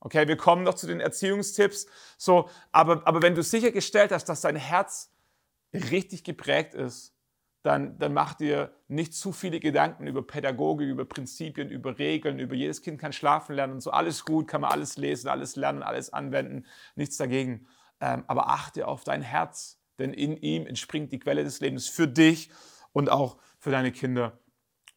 [0.00, 1.86] Okay, wir kommen noch zu den Erziehungstipps.
[2.16, 5.12] So, aber, aber wenn du sichergestellt hast, dass dein Herz
[5.74, 7.14] richtig geprägt ist,
[7.62, 12.54] dann, dann mach dir nicht zu viele Gedanken über Pädagogik, über Prinzipien, über Regeln, über
[12.54, 15.82] jedes Kind kann schlafen lernen und so alles gut, kann man alles lesen, alles lernen,
[15.82, 17.68] alles anwenden, nichts dagegen.
[18.00, 22.08] Ähm, aber achte auf dein Herz, denn in ihm entspringt die Quelle des Lebens für
[22.08, 22.50] dich
[22.92, 24.40] und auch für deine Kinder.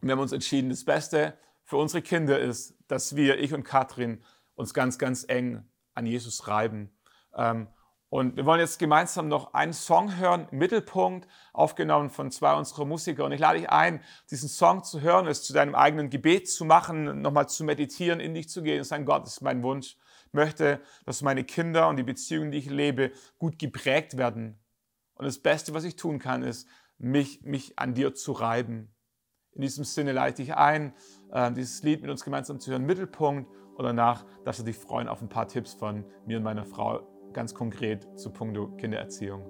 [0.01, 4.23] wir haben uns entschieden, das Beste für unsere Kinder ist, dass wir, ich und Katrin,
[4.56, 6.91] uns ganz, ganz eng an Jesus reiben.
[7.36, 7.67] Ähm,
[8.09, 13.25] und wir wollen jetzt gemeinsam noch einen Song hören, Mittelpunkt, aufgenommen von zwei unserer Musiker.
[13.25, 16.65] Und ich lade dich ein, diesen Song zu hören, es zu deinem eigenen Gebet zu
[16.65, 19.97] machen, nochmal zu meditieren, in dich zu gehen und sagen, Gott, das ist mein Wunsch.
[20.27, 24.59] Ich möchte, dass meine Kinder und die Beziehungen, die ich lebe, gut geprägt werden.
[25.15, 28.93] Und das Beste, was ich tun kann, ist, mich, mich an dir zu reiben.
[29.53, 30.93] In diesem Sinne leite ich ein,
[31.31, 33.49] äh, dieses Lied mit uns gemeinsam zu hören, Mittelpunkt.
[33.75, 37.14] Und danach darfst du dich freuen auf ein paar Tipps von mir und meiner Frau
[37.36, 39.43] ganz konkret zu Punkto Kindererziehung.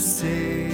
[0.00, 0.70] Darf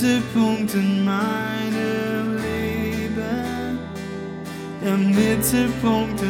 [0.00, 3.78] Mittelpunkt in meinem Leben,
[4.82, 6.29] der Mittelpunkt in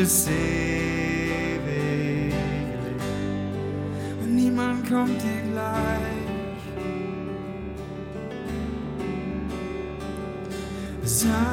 [0.00, 1.92] Du bist ewig
[4.22, 6.00] und niemand kommt dir gleich.
[11.04, 11.49] Sanftmütig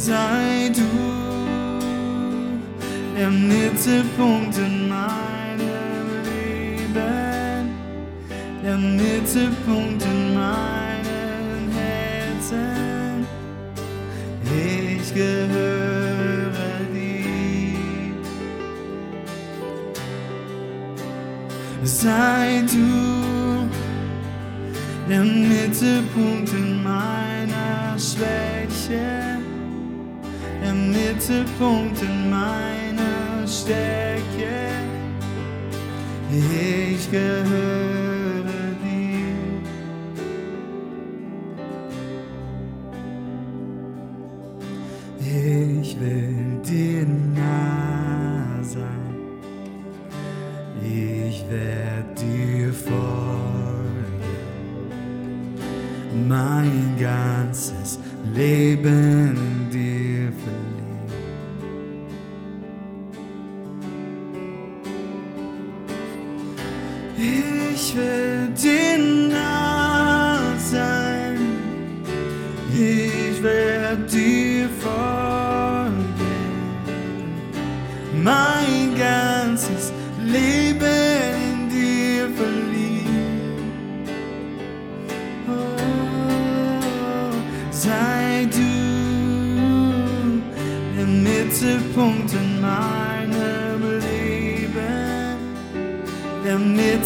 [0.00, 0.86] Sei du.
[3.16, 4.37] Der Mittelpunkt
[52.38, 54.28] werde dir folgen.
[56.28, 57.98] Mein ganzes
[58.34, 59.57] Leben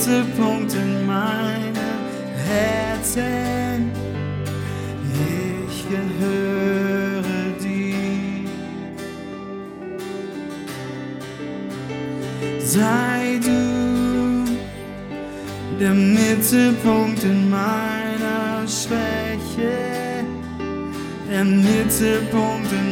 [0.04, 1.76] Mittelpunkt in meinem
[2.48, 3.92] Herzen.
[5.68, 7.22] Ich gehöre
[7.62, 8.48] dir.
[12.58, 14.44] Sei du
[15.78, 20.24] der Mittelpunkt in meiner Schwäche,
[21.30, 22.91] der Mittelpunkt in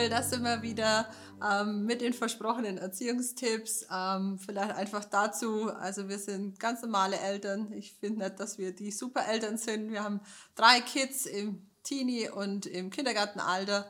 [0.00, 1.06] cool, das wir wieder
[1.44, 3.86] ähm, mit den versprochenen Erziehungstipps.
[3.92, 7.72] Ähm, vielleicht einfach dazu, also wir sind ganz normale Eltern.
[7.72, 9.90] Ich finde nicht, dass wir die Supereltern sind.
[9.90, 10.20] Wir haben
[10.54, 13.86] drei Kids im Teenie- und im Kindergartenalter.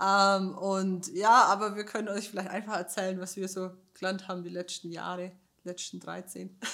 [0.00, 4.42] Ähm, und ja, aber wir können euch vielleicht einfach erzählen, was wir so gelernt haben
[4.42, 5.32] die letzten Jahre,
[5.62, 6.58] die letzten 13.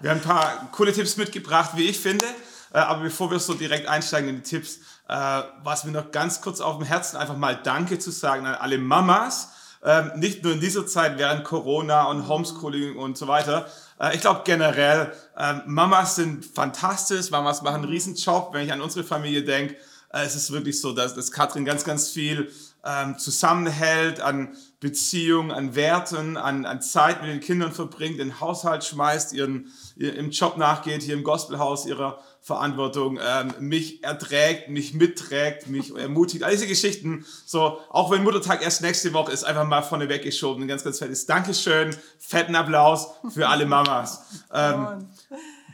[0.00, 2.26] Wir haben ein paar coole Tipps mitgebracht, wie ich finde.
[2.74, 6.40] Äh, Aber bevor wir so direkt einsteigen in die Tipps, äh, war mir noch ganz
[6.40, 9.50] kurz auf dem Herzen, einfach mal Danke zu sagen an alle Mamas.
[9.82, 13.66] Ähm, Nicht nur in dieser Zeit während Corona und Homeschooling und so weiter.
[14.00, 18.50] Äh, Ich glaube generell, ähm, Mamas sind fantastisch, Mamas machen einen riesen Job.
[18.52, 19.76] Wenn ich an unsere Familie denke,
[20.12, 22.50] äh, es ist wirklich so, dass, dass Katrin ganz, ganz viel
[22.84, 28.84] ähm, zusammenhält an Beziehungen, an Werten, an, an Zeit mit den Kindern verbringt, den Haushalt
[28.84, 34.92] schmeißt, ihren, ihr, im Job nachgeht, hier im Gospelhaus ihrer Verantwortung, ähm, mich erträgt, mich
[34.92, 37.24] mitträgt, mich ermutigt, all diese Geschichten.
[37.46, 40.62] So, auch wenn Muttertag erst nächste Woche ist, einfach mal vorne weggeschoben.
[40.62, 44.26] Ein ganz, ganz fettes Dankeschön, fetten Applaus für alle Mamas.
[44.52, 45.08] Ähm,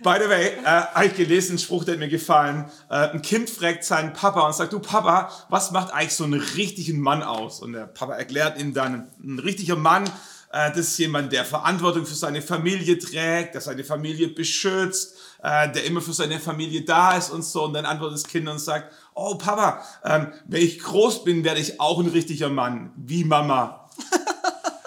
[0.02, 2.70] By the way, äh, habe ich gelesen, einen Spruch, der hat mir gefallen.
[2.88, 6.40] Äh, ein Kind fragt seinen Papa und sagt, du Papa, was macht eigentlich so einen
[6.40, 7.60] richtigen Mann aus?
[7.60, 10.08] Und der Papa erklärt ihm dann, ein richtiger Mann,
[10.52, 15.84] das ist jemand, der Verantwortung für seine Familie trägt, der seine Familie beschützt, äh, der
[15.84, 17.64] immer für seine Familie da ist und so.
[17.64, 21.60] Und dann antwortet das Kind und sagt, oh Papa, ähm, wenn ich groß bin, werde
[21.60, 23.88] ich auch ein richtiger Mann, wie Mama.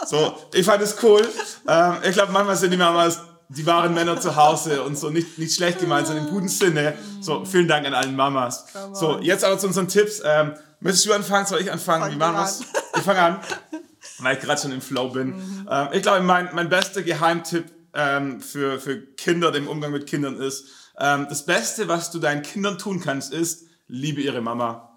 [0.06, 1.26] So, ich fand es cool.
[1.66, 3.22] Ähm, ich glaube, manchmal sind die Mamas
[3.56, 6.94] die wahren Männer zu Hause und so nicht, nicht schlecht gemeint, sondern im guten Sinne.
[7.22, 8.66] So, vielen Dank an allen Mamas.
[8.94, 10.22] So, jetzt aber zu unseren Tipps.
[10.26, 11.46] Ähm, möchtest du anfangen?
[11.46, 12.04] Soll ich anfangen?
[12.04, 12.62] Fang machen du wir's?
[12.96, 13.40] Ich fange an,
[14.24, 15.36] weil ich gerade schon im Flow bin.
[15.70, 20.40] Ähm, ich glaube, mein, mein bester Geheimtipp ähm, für, für Kinder, dem Umgang mit Kindern
[20.40, 20.66] ist,
[21.00, 24.90] ähm, das Beste, was du deinen Kindern tun kannst, ist, liebe ihre Mama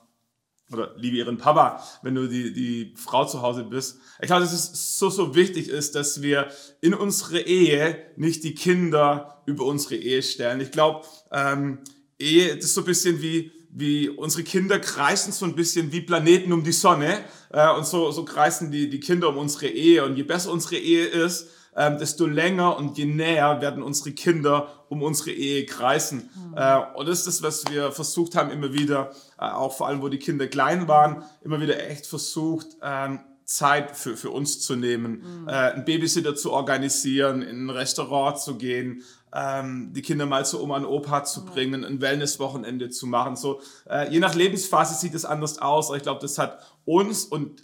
[0.73, 3.99] oder liebe ihren Papa, wenn du die, die Frau zu Hause bist.
[4.21, 6.49] Ich glaube, dass es so, so wichtig ist, dass wir
[6.81, 10.61] in unsere Ehe nicht die Kinder über unsere Ehe stellen.
[10.61, 11.79] Ich glaube, ähm,
[12.19, 16.01] Ehe, das ist so ein bisschen wie, wie unsere Kinder kreisen so ein bisschen wie
[16.01, 17.19] Planeten um die Sonne
[17.53, 20.03] äh, und so, so kreisen die, die Kinder um unsere Ehe.
[20.03, 24.87] Und je besser unsere Ehe ist, ähm, desto länger und je näher werden unsere Kinder
[24.89, 26.31] um unsere Ehe kreisen.
[26.57, 30.01] Äh, und das ist das, was wir versucht haben, immer wieder, äh, auch vor allem,
[30.01, 34.75] wo die Kinder klein waren, immer wieder echt versucht, ähm, Zeit für, für uns zu
[34.75, 39.03] nehmen, äh, einen Babysitter zu organisieren, in ein Restaurant zu gehen,
[39.37, 43.37] ähm, die Kinder mal zu Oma und Opa zu bringen, ein Wellnesswochenende zu machen.
[43.37, 47.25] So, äh, je nach Lebensphase sieht es anders aus, aber ich glaube, das hat uns
[47.25, 47.63] und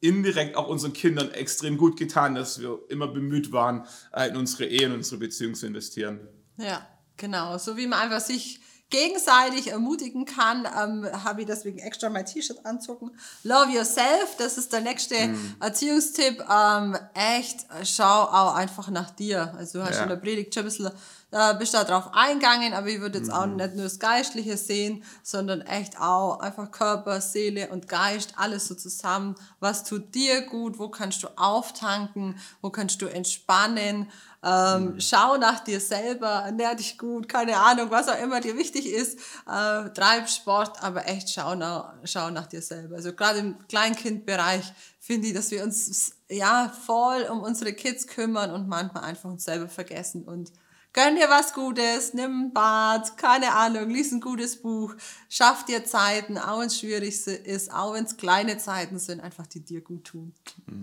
[0.00, 4.66] indirekt auch unseren Kindern extrem gut getan, dass wir immer bemüht waren, äh, in unsere
[4.66, 6.20] Ehe und unsere Beziehung zu investieren.
[6.58, 6.86] Ja,
[7.16, 7.56] genau.
[7.56, 8.60] So wie man einfach sich
[8.90, 13.10] gegenseitig ermutigen kann, ähm, habe ich deswegen extra mein T-Shirt anzogen.
[13.42, 15.16] Love yourself, das ist der nächste
[15.60, 16.44] Erziehungstipp.
[16.48, 19.54] Ähm, echt, schau auch einfach nach dir.
[19.58, 20.02] Also du hast Ja.
[20.04, 20.90] in der Predigt schon ein bisschen,
[21.32, 25.02] äh, bist da drauf eingegangen, aber ich würde jetzt auch nicht nur das Geistliche sehen,
[25.24, 29.34] sondern echt auch einfach Körper, Seele und Geist, alles so zusammen.
[29.58, 30.78] Was tut dir gut?
[30.78, 32.38] Wo kannst du auftanken?
[32.62, 34.08] Wo kannst du entspannen?
[34.46, 38.86] Ähm, Schau nach dir selber, ernähr dich gut, keine Ahnung, was auch immer dir wichtig
[38.86, 39.18] ist.
[39.46, 42.94] Äh, treib Sport, aber echt schau nach, schau nach dir selber.
[42.96, 48.52] Also gerade im Kleinkindbereich finde ich, dass wir uns ja voll um unsere Kids kümmern
[48.52, 50.52] und manchmal einfach uns selber vergessen und
[50.96, 54.94] Gönn dir was Gutes, nimm ein Bad, keine Ahnung, lies ein gutes Buch,
[55.28, 59.46] schaff dir Zeiten, auch wenn es schwierig ist, auch wenn es kleine Zeiten sind, einfach
[59.46, 60.32] die dir gut tun.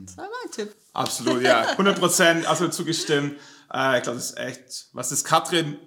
[0.05, 0.75] Das war mein Tipp.
[0.93, 1.61] Absolut, ja.
[1.61, 3.39] 100 Prozent, also zugestimmt.
[3.73, 5.79] Äh, ich glaube, das ist echt, was das Katrin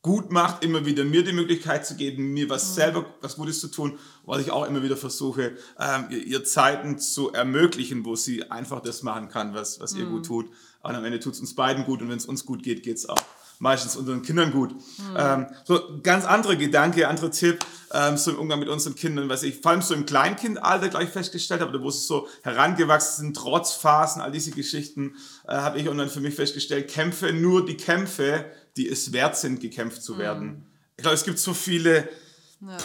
[0.00, 3.66] gut macht, immer wieder mir die Möglichkeit zu geben, mir was selber, was Gutes zu
[3.66, 8.48] tun, was ich auch immer wieder versuche, ähm, ihr, ihr Zeiten zu ermöglichen, wo sie
[8.48, 10.48] einfach das machen kann, was, was ihr gut tut.
[10.82, 12.96] Und am Ende tut es uns beiden gut und wenn es uns gut geht, geht
[12.96, 13.18] es auch
[13.60, 14.74] meistens unseren Kindern gut.
[15.16, 19.42] Ähm, so ganz andere Gedanke, andere Tipp ähm, so im Umgang mit unseren Kindern, was
[19.42, 24.22] ich vor allem so im Kleinkindalter gleich festgestellt habe, wo sie so herangewachsen sind, Trotzphasen,
[24.22, 28.46] all diese Geschichten, äh, habe ich irgendwann für mich festgestellt, kämpfe nur die Kämpfe,
[28.76, 30.66] die es wert sind, gekämpft zu werden.
[30.96, 32.08] Ich glaube, es gibt so viele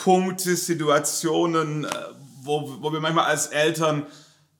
[0.03, 1.89] Punkte, Situationen, äh,
[2.41, 4.05] wo, wo wir manchmal als Eltern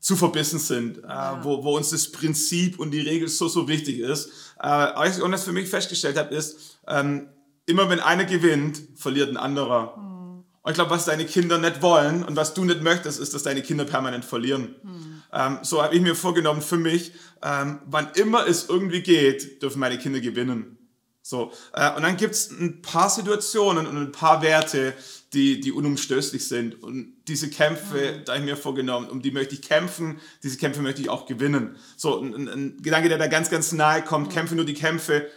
[0.05, 1.07] zu verbissen sind, äh,
[1.41, 4.27] wo, wo uns das Prinzip und die Regel so, so wichtig ist.
[4.59, 7.29] Äh, was ich das für mich festgestellt habe, ist, ähm,
[7.65, 9.97] immer wenn einer gewinnt, verliert ein anderer.
[9.97, 13.41] Und ich glaube, was deine Kinder nicht wollen und was du nicht möchtest, ist, dass
[13.41, 14.75] deine Kinder permanent verlieren.
[15.33, 19.79] Ähm, so habe ich mir vorgenommen für mich, ähm, wann immer es irgendwie geht, dürfen
[19.79, 20.77] meine Kinder gewinnen.
[21.23, 24.93] So, äh, und dann gibt's ein paar Situationen und ein paar Werte,
[25.35, 26.81] die, die unumstößlich sind.
[26.81, 30.81] Und diese Kämpfe, da habe ich mir vorgenommen, um die möchte ich kämpfen, diese Kämpfe
[30.81, 31.75] möchte ich auch gewinnen.
[31.97, 35.27] So, ein, ein, Gedanke, der da ganz, ganz nahe kommt, kämpfe nur die Kämpfe,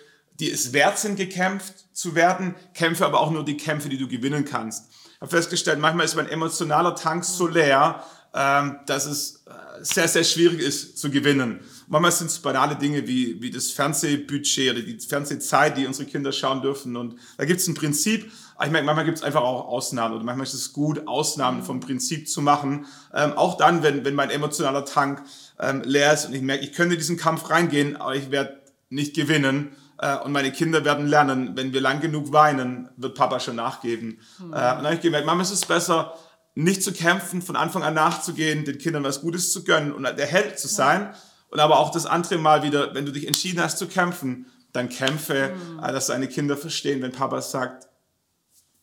[0.40, 4.06] die es wert sind, gekämpft zu werden, kämpfe aber auch nur die Kämpfe, die du
[4.06, 4.90] gewinnen kannst.
[5.14, 10.06] Ich habe festgestellt, manchmal ist mein emotionaler Tank so leer, ähm, dass es äh, sehr,
[10.06, 11.60] sehr schwierig ist zu gewinnen.
[11.88, 16.30] Manchmal sind es banale Dinge wie, wie das Fernsehbudget oder die Fernsehzeit, die unsere Kinder
[16.30, 16.96] schauen dürfen.
[16.96, 20.16] Und da gibt es ein Prinzip, aber ich merke, manchmal gibt es einfach auch Ausnahmen
[20.16, 22.86] oder manchmal ist es gut, Ausnahmen vom Prinzip zu machen.
[23.14, 25.22] Ähm, auch dann, wenn, wenn mein emotionaler Tank
[25.60, 29.14] ähm, leer ist und ich merke, ich könnte diesen Kampf reingehen, aber ich werde nicht
[29.14, 29.76] gewinnen.
[29.98, 34.18] Äh, und meine Kinder werden lernen, wenn wir lang genug weinen, wird Papa schon nachgeben.
[34.40, 36.14] Äh, und dann habe ich gemerkt, Mama, es ist besser,
[36.56, 40.26] nicht zu kämpfen, von Anfang an nachzugehen, den Kindern was Gutes zu gönnen und der
[40.26, 41.14] Held zu sein.
[41.48, 44.88] Und aber auch das andere Mal wieder, wenn du dich entschieden hast zu kämpfen, dann
[44.88, 47.88] kämpfe, äh, dass deine Kinder verstehen, wenn Papa sagt,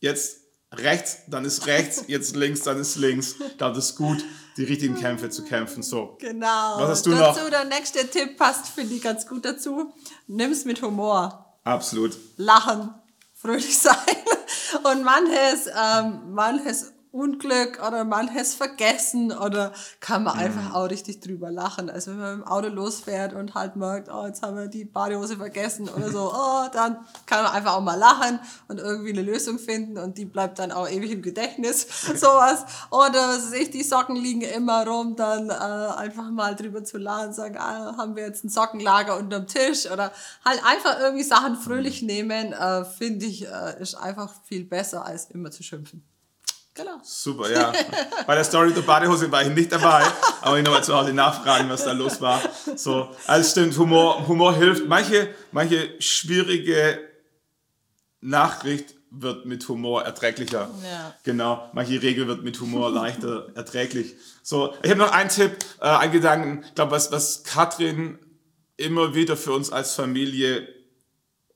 [0.06, 0.38] jetzt
[0.72, 3.34] rechts, dann ist rechts, jetzt links, dann ist links.
[3.50, 4.24] Ich glaube, das ist gut,
[4.56, 5.82] die richtigen Kämpfe zu kämpfen.
[5.82, 6.16] So.
[6.20, 6.78] Genau.
[6.78, 7.50] Was hast du dazu noch?
[7.50, 9.92] der nächste Tipp passt, finde ich, ganz gut dazu.
[10.26, 11.58] Nimm's mit Humor.
[11.64, 12.16] Absolut.
[12.36, 12.94] Lachen,
[13.34, 13.94] fröhlich sein.
[14.82, 21.50] Und manches, ähm, manches Unglück oder manches Vergessen oder kann man einfach auch richtig drüber
[21.50, 21.88] lachen.
[21.88, 25.36] Also wenn man im Auto losfährt und halt merkt, oh, jetzt haben wir die Badehose
[25.36, 28.38] vergessen oder so, oh, dann kann man einfach auch mal lachen
[28.68, 32.66] und irgendwie eine Lösung finden und die bleibt dann auch ewig im Gedächtnis, sowas.
[32.90, 36.98] Oder was weiß ich, die Socken liegen immer rum, dann äh, einfach mal drüber zu
[36.98, 40.12] lachen, sagen, ah, haben wir jetzt ein Sockenlager unterm Tisch oder
[40.44, 45.30] halt einfach irgendwie Sachen fröhlich nehmen, äh, finde ich, äh, ist einfach viel besser, als
[45.30, 46.04] immer zu schimpfen.
[46.76, 47.00] Genau.
[47.02, 47.72] Super, ja.
[48.26, 50.04] Bei der Story der Badehose war ich nicht dabei,
[50.42, 52.40] aber ich nochmal zu Hause nachfragen, was da los war.
[52.76, 54.86] So, also stimmt, Humor, Humor hilft.
[54.86, 56.98] Manche, manche schwierige
[58.20, 60.68] Nachricht wird mit Humor erträglicher.
[60.84, 61.14] Ja.
[61.22, 64.14] Genau, manche Regel wird mit Humor leichter erträglich.
[64.42, 68.18] So, ich habe noch einen Tipp, äh, einen Gedanken, ich glaube, was, was Katrin
[68.76, 70.68] immer wieder für uns als Familie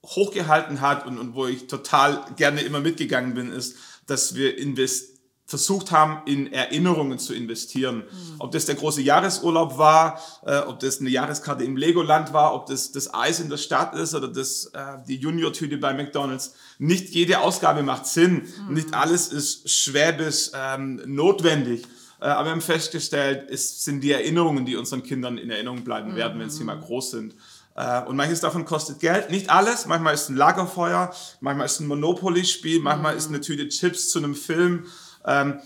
[0.06, 3.76] hochgehalten hat und, und wo ich total gerne immer mitgegangen bin, ist,
[4.10, 8.04] dass wir invest versucht haben, in Erinnerungen zu investieren.
[8.38, 12.66] Ob das der große Jahresurlaub war, äh, ob das eine Jahreskarte im Legoland war, ob
[12.66, 16.54] das das Eis in der Stadt ist oder das, äh, die Junior-Tüte bei McDonald's.
[16.78, 18.46] Nicht jede Ausgabe macht Sinn.
[18.68, 21.82] Nicht alles ist schwäbisch ähm, notwendig.
[22.20, 26.14] Äh, aber wir haben festgestellt, es sind die Erinnerungen, die unseren Kindern in Erinnerung bleiben
[26.14, 27.34] werden, wenn sie mal groß sind.
[27.76, 29.30] Äh, Und manches davon kostet Geld.
[29.30, 29.86] Nicht alles.
[29.86, 34.34] Manchmal ist ein Lagerfeuer, manchmal ist ein Monopoly-Spiel, manchmal ist eine Tüte Chips zu einem
[34.34, 34.86] Film.
[35.24, 35.60] Ähm,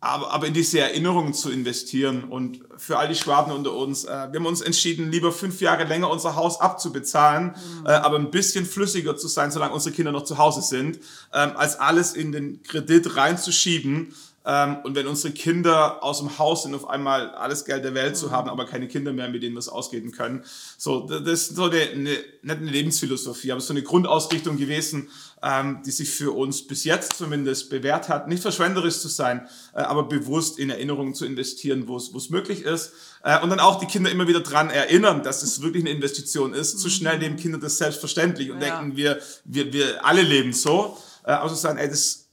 [0.00, 2.24] aber, aber in diese Erinnerungen zu investieren.
[2.24, 5.84] Und für all die Schwaben unter uns, äh, wir haben uns entschieden, lieber fünf Jahre
[5.84, 10.24] länger unser Haus abzubezahlen, äh, aber ein bisschen flüssiger zu sein, solange unsere Kinder noch
[10.24, 10.98] zu Hause sind,
[11.32, 14.14] ähm, als alles in den Kredit reinzuschieben.
[14.48, 18.16] Ähm, und wenn unsere Kinder aus dem Haus sind, auf einmal alles Geld der Welt
[18.16, 20.44] zu haben, aber keine Kinder mehr, mit denen wir es ausgeben können.
[20.78, 25.08] So, das ist so eine, eine, nicht eine Lebensphilosophie, aber so eine Grundausrichtung gewesen,
[25.42, 28.28] ähm, die sich für uns bis jetzt zumindest bewährt hat.
[28.28, 32.30] Nicht verschwenderisch zu sein, äh, aber bewusst in Erinnerungen zu investieren, wo es wo es
[32.30, 32.92] möglich ist.
[33.24, 36.54] Äh, und dann auch die Kinder immer wieder dran erinnern, dass es wirklich eine Investition
[36.54, 36.78] ist.
[36.78, 38.78] Zu schnell nehmen Kinder das selbstverständlich und Ja.
[38.78, 40.96] denken, wir, wir, wir alle leben so.
[41.24, 42.25] Äh, aber zu sagen, ey, das,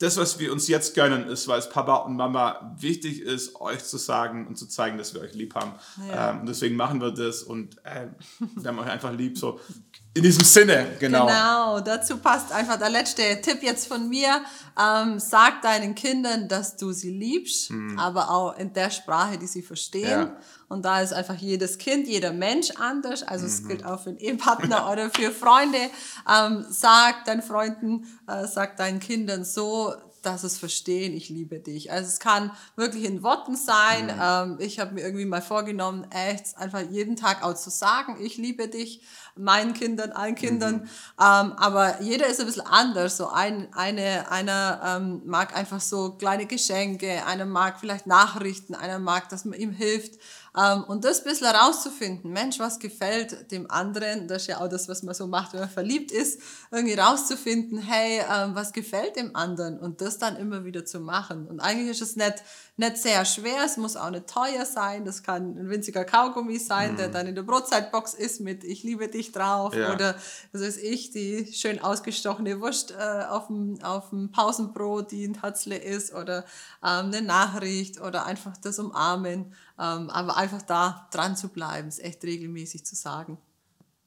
[0.00, 3.84] das, was wir uns jetzt gönnen, ist, weil es Papa und Mama wichtig ist, euch
[3.84, 5.72] zu sagen und zu zeigen, dass wir euch lieb haben.
[6.08, 6.30] Ja.
[6.30, 8.06] Ähm, und deswegen machen wir das und äh,
[8.38, 9.36] wir haben euch einfach lieb.
[9.36, 9.60] So
[10.14, 11.26] in diesem Sinne, genau.
[11.26, 14.42] Genau, dazu passt einfach der letzte Tipp jetzt von mir.
[14.80, 19.62] Ähm, sag deinen Kindern, dass du sie liebst, aber auch in der Sprache, die sie
[19.62, 20.20] verstehen.
[20.20, 20.26] Hm.
[20.28, 20.36] Ja.
[20.70, 23.22] Und da ist einfach jedes Kind, jeder Mensch anders.
[23.24, 23.50] Also Mhm.
[23.52, 25.78] es gilt auch für einen Ehepartner oder für Freunde.
[26.32, 29.92] Ähm, sag deinen Freunden, äh, sag deinen Kindern so,
[30.22, 31.90] dass es verstehen, ich liebe dich.
[31.90, 34.06] Also es kann wirklich in Worten sein.
[34.06, 34.20] Mhm.
[34.22, 38.36] Ähm, ich habe mir irgendwie mal vorgenommen, echt einfach jeden Tag auch zu sagen, ich
[38.36, 39.02] liebe dich
[39.34, 40.74] meinen Kindern, allen Kindern.
[40.74, 40.82] Mhm.
[40.82, 43.16] Ähm, aber jeder ist ein bisschen anders.
[43.16, 48.98] So ein, eine, einer ähm, mag einfach so kleine Geschenke, einer mag vielleicht Nachrichten, einer
[48.98, 50.20] mag, dass man ihm hilft.
[50.56, 54.68] Ähm, und das ein bisschen herauszufinden, Mensch, was gefällt dem anderen, das ist ja auch
[54.68, 56.40] das, was man so macht, wenn man verliebt ist,
[56.70, 61.46] irgendwie rauszufinden, hey, ähm, was gefällt dem anderen und das dann immer wieder zu machen.
[61.46, 62.42] Und eigentlich ist es nicht,
[62.80, 66.92] nicht sehr schwer, es muss auch nicht teuer sein, das kann ein winziger Kaugummi sein,
[66.92, 66.96] mhm.
[66.96, 69.92] der dann in der Brotzeitbox ist mit Ich liebe dich drauf ja.
[69.92, 70.16] oder,
[70.52, 75.34] das ist ich, die schön ausgestochene Wurst äh, auf, dem, auf dem Pausenbrot, die ein
[75.34, 76.44] Tatzle ist oder
[76.82, 79.52] ähm, eine Nachricht oder einfach das Umarmen.
[79.78, 83.38] Ähm, aber einfach da dran zu bleiben, ist echt regelmäßig zu sagen.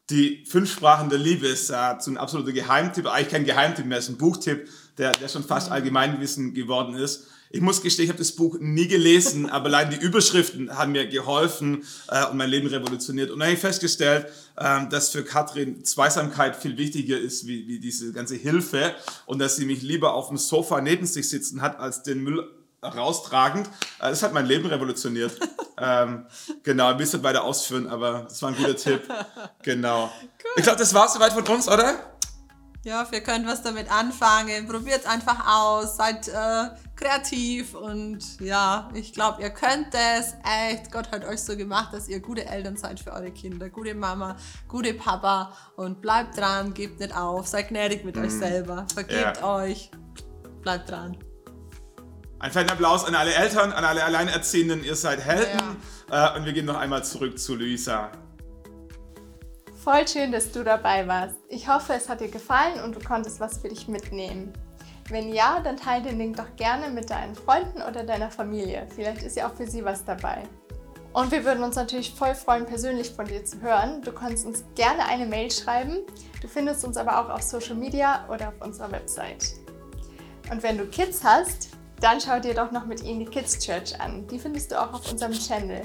[0.09, 3.99] Die fünf Sprachen der Liebe ist äh, so ein absoluter Geheimtipp, eigentlich kein Geheimtipp mehr,
[3.99, 4.67] es ist ein Buchtipp,
[4.97, 7.27] der, der schon fast Allgemeinwissen geworden ist.
[7.55, 11.05] Ich muss gestehen, ich habe das Buch nie gelesen, aber allein die Überschriften haben mir
[11.05, 13.29] geholfen äh, und mein Leben revolutioniert.
[13.29, 14.25] Und dann habe ich festgestellt,
[14.57, 18.95] äh, dass für Katrin Zweisamkeit viel wichtiger ist wie, wie diese ganze Hilfe
[19.27, 22.43] und dass sie mich lieber auf dem Sofa neben sich sitzen hat, als den Müll
[22.81, 23.67] raustragend.
[23.99, 25.37] Äh, das hat mein Leben revolutioniert.
[25.77, 26.25] ähm,
[26.63, 29.01] genau, ein bisschen weiter ausführen, aber das war ein guter Tipp.
[29.61, 30.11] Genau.
[30.43, 30.51] Cool.
[30.57, 32.12] Ich glaube, das war es soweit von uns, oder?
[32.85, 34.67] Ja, wir können was damit anfangen.
[34.67, 40.33] Probiert einfach aus, seid äh, kreativ und ja, ich glaube, ihr könnt es.
[40.43, 43.95] Echt, Gott hat euch so gemacht, dass ihr gute Eltern seid für eure Kinder, gute
[43.95, 44.35] Mama,
[44.67, 48.23] gute Papa und bleibt dran, gebt nicht auf, seid gnädig mit mm.
[48.23, 49.55] euch selber, vergebt ja.
[49.55, 49.89] euch,
[50.61, 51.17] bleibt dran.
[52.39, 54.83] Ein fetten Applaus an alle Eltern, an alle Alleinerziehenden.
[54.83, 55.77] Ihr seid Helden.
[56.11, 56.33] Ja.
[56.33, 58.11] Äh, und wir gehen noch einmal zurück zu Luisa.
[59.83, 61.35] Voll schön, dass du dabei warst.
[61.49, 64.53] Ich hoffe, es hat dir gefallen und du konntest was für dich mitnehmen.
[65.09, 68.87] Wenn ja, dann teile den Link doch gerne mit deinen Freunden oder deiner Familie.
[68.95, 70.43] Vielleicht ist ja auch für sie was dabei.
[71.11, 74.01] Und wir würden uns natürlich voll freuen, persönlich von dir zu hören.
[74.01, 75.97] Du kannst uns gerne eine Mail schreiben.
[76.41, 79.55] Du findest uns aber auch auf Social Media oder auf unserer Website.
[80.49, 83.99] Und wenn du Kids hast, dann schau dir doch noch mit ihnen die Kids Church
[83.99, 84.25] an.
[84.27, 85.81] Die findest du auch auf unserem Channel.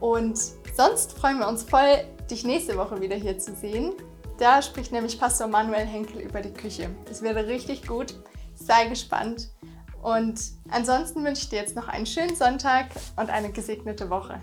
[0.00, 0.38] Und
[0.76, 3.92] sonst freuen wir uns voll, dich nächste Woche wieder hier zu sehen.
[4.38, 6.90] Da spricht nämlich Pastor Manuel Henkel über die Küche.
[7.10, 8.14] Es wäre richtig gut.
[8.54, 9.50] Sei gespannt.
[10.02, 10.40] Und
[10.70, 12.86] ansonsten wünsche ich dir jetzt noch einen schönen Sonntag
[13.16, 14.40] und eine gesegnete Woche.